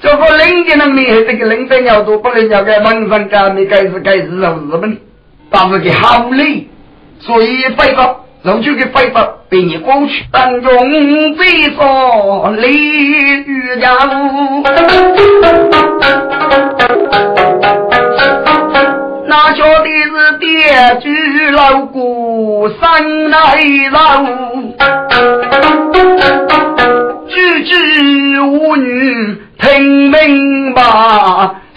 [0.00, 4.98] 这个人家能厉害，这个人在要多，不能要在网上干的，该是该是肉日本，
[5.50, 6.66] 但是给好累，
[7.20, 10.24] 所以废话，肉就给废话，被你过去。
[10.32, 10.72] 当中
[11.34, 11.44] 最
[11.74, 14.62] 说李玉家务，
[19.28, 23.56] 那晓得是爹居老姑三来
[23.90, 24.24] 楼，
[27.28, 30.82] 句句无女听明白。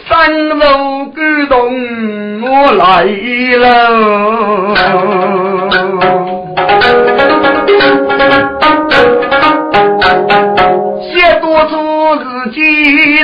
[0.07, 3.03] 三楼感动我来
[3.57, 3.65] 了，
[11.11, 11.73] 写多出
[12.15, 12.59] 日记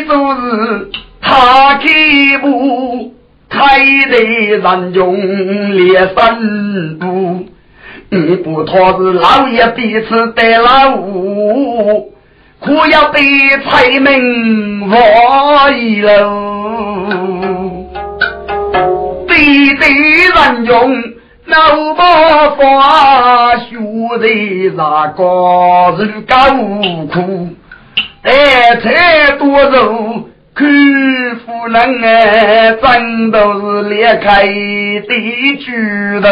[0.06, 0.90] 做事，
[1.22, 1.84] 他开
[2.42, 3.14] 步
[3.50, 3.80] 开
[4.10, 4.18] 的
[4.58, 5.16] 人中
[5.76, 7.46] 列三步，
[8.10, 12.14] 你不托是老爷彼此得了误。
[12.64, 13.20] 可要被
[13.66, 16.20] 财门挖一喽，
[19.28, 19.36] 对
[19.78, 21.04] 对人用
[21.52, 23.76] 老把发，学
[24.20, 24.26] 的
[24.78, 25.22] 那个
[25.98, 26.34] 是高
[27.12, 27.50] 苦，
[28.24, 28.32] 哎，
[28.82, 30.66] 菜多肉，看
[31.46, 35.72] 夫人哎，真都是裂开的猪
[36.22, 36.30] 头。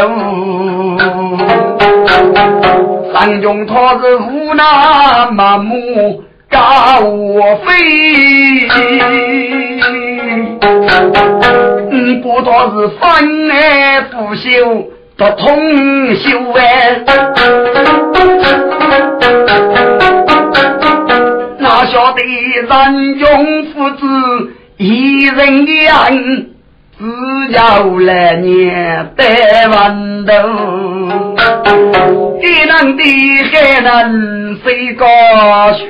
[3.14, 6.60] 三中他是无那满目高
[7.66, 8.68] 飞，
[11.92, 14.88] 嗯，不他是翻来覆修
[15.20, 17.04] 的通修哎，
[21.60, 22.22] 哪晓得
[22.70, 24.06] 三中父子
[24.78, 26.08] 一人样，
[26.98, 27.04] 只
[27.52, 29.26] 要来年得
[29.70, 30.32] 万头。
[32.42, 33.04] 一能的
[33.52, 35.06] 还能飞高
[35.74, 35.86] 去，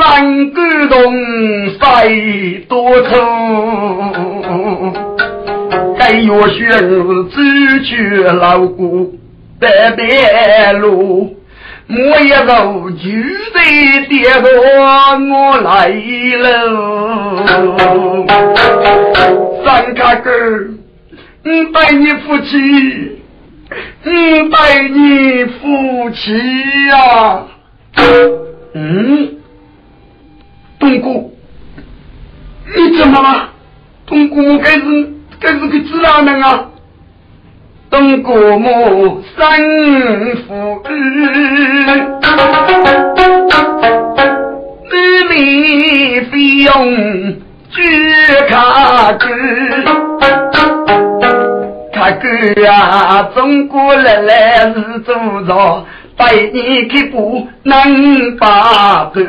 [0.00, 0.96] 令人感动
[1.78, 3.10] 飞多愁。
[5.98, 6.70] 该要选
[7.28, 7.36] 走
[7.84, 9.18] 去老古
[9.60, 11.36] 白白路，
[11.86, 13.04] 莫一路就
[13.52, 13.60] 得
[14.08, 14.48] 跌落
[15.18, 15.88] 我来
[16.38, 16.44] 了，
[19.64, 20.78] 三卡根。
[21.44, 23.20] 嗯，拜你夫妻，
[24.04, 26.32] 嗯，拜你夫妻
[26.88, 27.42] 呀。
[28.74, 29.39] 嗯，
[30.80, 31.08] 东哥，
[32.74, 33.50] 你怎么了？
[34.06, 34.80] 东哥，我该是
[35.38, 36.68] 该是个知道人啊。
[37.90, 39.36] 东哥，我生
[40.48, 40.82] 父
[44.90, 46.72] 女里费用
[47.68, 47.78] 举
[48.48, 49.26] 卡子。
[51.92, 52.26] 大哥
[52.66, 55.14] 啊，中国来来是做
[55.46, 55.84] 着，
[56.16, 59.20] 百年开步能把头，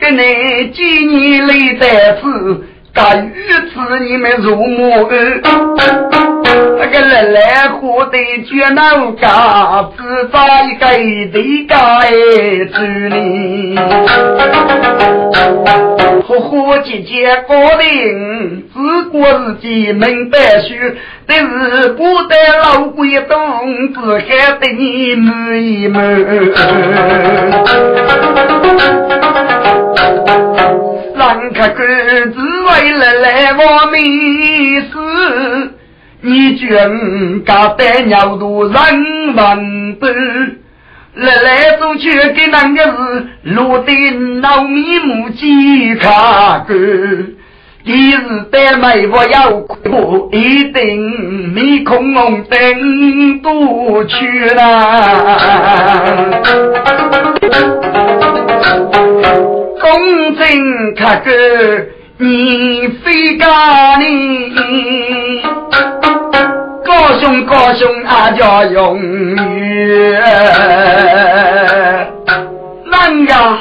[0.00, 2.24] 给你几年来在此，
[2.94, 3.32] 大雨
[3.74, 5.10] 子你们入魔
[6.78, 10.86] 那个来来活得绝脑嘎子，在一个
[11.32, 11.74] 地界
[12.66, 12.78] 子
[13.08, 13.76] 里，
[16.28, 18.76] 呵呵姐姐高龄，自
[19.10, 20.74] 过自己明白书，
[21.26, 25.98] 但是不得老鬼东子还得你满一满。
[31.16, 33.96] 让开个只为了来我面
[34.82, 34.92] 试。
[36.20, 36.68] 你君
[37.44, 38.74] 家带鸟都人
[39.36, 40.06] 文不，
[41.14, 43.92] 来来走去给那个是落得
[44.40, 46.74] 老米木鸡卡个，
[47.84, 48.18] 一日
[48.50, 54.60] 带妹我要哭，一定面孔红灯都去了，
[59.80, 61.30] 公正卡个
[62.18, 65.42] 你非干你。
[66.84, 69.00] 高兄高兄阿家永
[69.36, 70.22] 远。
[72.90, 73.60] 难呀，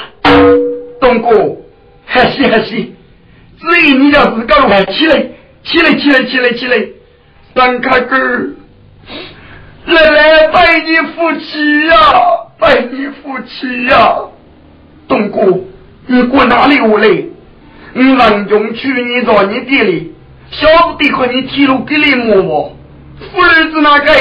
[1.00, 1.58] 东哥，
[2.06, 5.22] 还是还是，只因你要自个儿起来，
[5.64, 6.88] 起来起来起来起来，
[7.54, 8.56] 张开根，
[9.86, 11.96] 来来拜你夫妻呀，
[12.58, 14.18] 拜你夫妻呀，
[15.08, 15.60] 东哥，
[16.08, 17.08] 你过哪里我来？
[17.94, 20.14] 你郎中娶你到你店里，
[20.52, 22.78] 晓不得和你提路给你摸摸。
[23.20, 24.14] 夫儿子那个，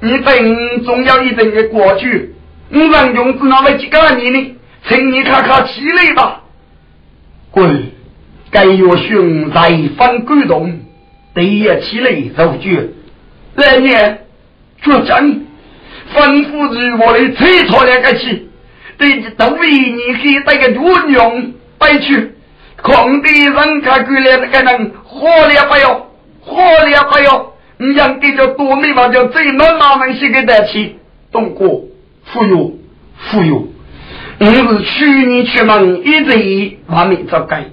[0.00, 2.34] 你等总要一等的过去。
[2.68, 4.56] 你让用子那么几个你呢？
[4.86, 6.42] 请你看看起来吧。
[7.50, 7.92] 滚！
[8.50, 10.80] 该月兄在方感动，
[11.34, 12.88] 第一起来奏决。
[13.54, 14.26] 来年
[14.82, 15.40] 决战，
[16.14, 18.47] 吩咐如我的催错两个气，
[18.98, 20.82] 对都为你给带个军
[21.12, 22.34] 用带去。
[22.82, 26.06] 空地人家过来那个人，活了不要，
[26.40, 27.52] 活了不要。
[27.78, 30.96] 你养给叫多美嘛，叫最暖哪门些个得起？
[31.30, 31.64] 东哥，
[32.24, 32.76] 忽悠
[33.30, 33.68] 忽悠，
[34.38, 37.66] 你是去年出门一直还没找该，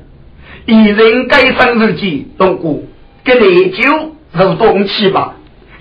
[0.66, 2.84] 一人该生日记，东哥，
[3.24, 5.36] 给你就入东去吧。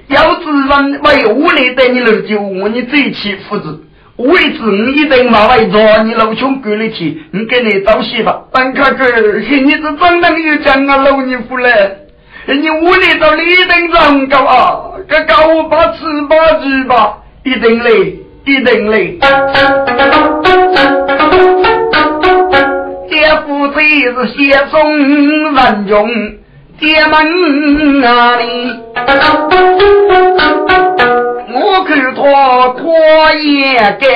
[0.09, 3.84] 要是人为我来带你楼酒，我你最起夫子。
[4.17, 8.31] 为此，我一定马外做你老穷管理去，你给你找媳妇。
[8.53, 11.99] 但看看，你是真能有讲啊，老你夫嘞！
[12.47, 19.19] 你屋里头李登长高啊，这高把吃把住吧，一定嘞，一定嘞。
[23.09, 24.97] 爹夫子是先送
[25.55, 26.09] 人中，
[26.79, 28.45] 爹门哪里？
[31.57, 32.21] 我看他
[32.71, 32.93] 拖
[33.41, 34.09] 延跟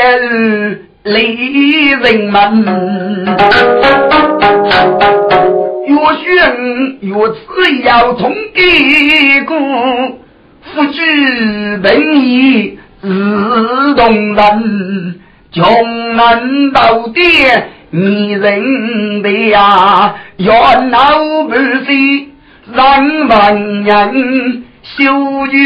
[1.04, 2.34] 离人们，
[5.86, 6.26] 越选
[7.00, 7.38] 越次
[7.84, 9.56] 要同给过，
[10.62, 11.86] 夫君本
[12.26, 13.06] 意自
[13.94, 15.20] 动人，
[15.52, 15.62] 穷
[16.16, 17.20] 人到底
[17.90, 20.98] 迷人的呀，冤老
[21.48, 21.54] 不
[21.86, 22.32] 息，
[22.74, 25.56] 让万人修学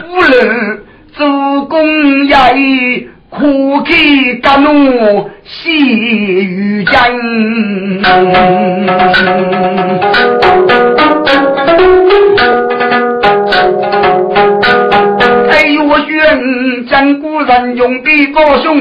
[0.00, 0.89] 不能。
[1.20, 1.26] 主
[1.66, 2.34] 公也
[3.28, 3.92] 苦开
[4.42, 6.98] 甘露细雨江，
[15.50, 18.78] 哎呦我选讲古人用的高雄，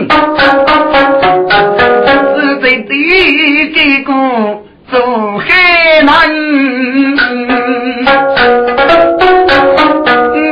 [2.38, 3.68] 是在第一
[4.04, 4.14] 个
[4.90, 4.98] 走
[5.40, 6.10] 海南。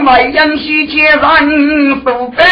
[0.06, 0.77] 外阳西前
[1.16, 2.44] 人不白，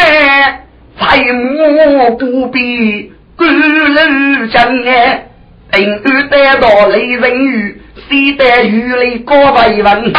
[0.98, 5.26] 财母不必官路相哎，
[5.72, 10.12] 平安得到雷人雨，西得雨雷高百文。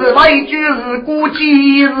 [0.00, 1.92] 是为就是估计是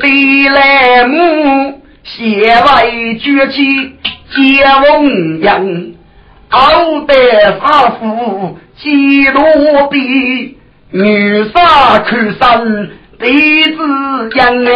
[0.00, 3.94] 被来母，写为绝气
[4.34, 5.94] 接翁人，
[6.50, 7.14] 傲得
[7.60, 10.58] 发福几多比。
[10.94, 12.90] 女杀看山
[13.22, 13.78] 弟子
[14.34, 14.72] 养哎，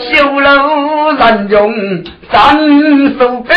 [0.00, 1.72] 修楼人用
[2.32, 2.58] 三
[3.16, 3.54] 手板，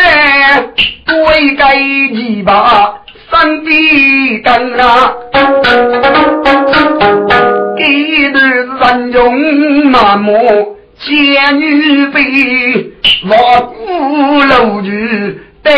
[1.07, 3.01] 归盖一把
[3.31, 5.11] 三笔根啊，
[7.79, 8.43] 一段
[8.99, 12.91] 人用麻木千女飞，
[13.27, 15.71] 我鼓楼女带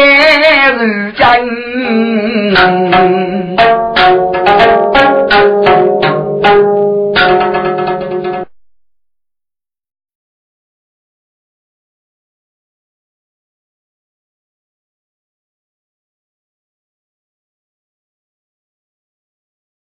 [0.74, 1.24] 如针。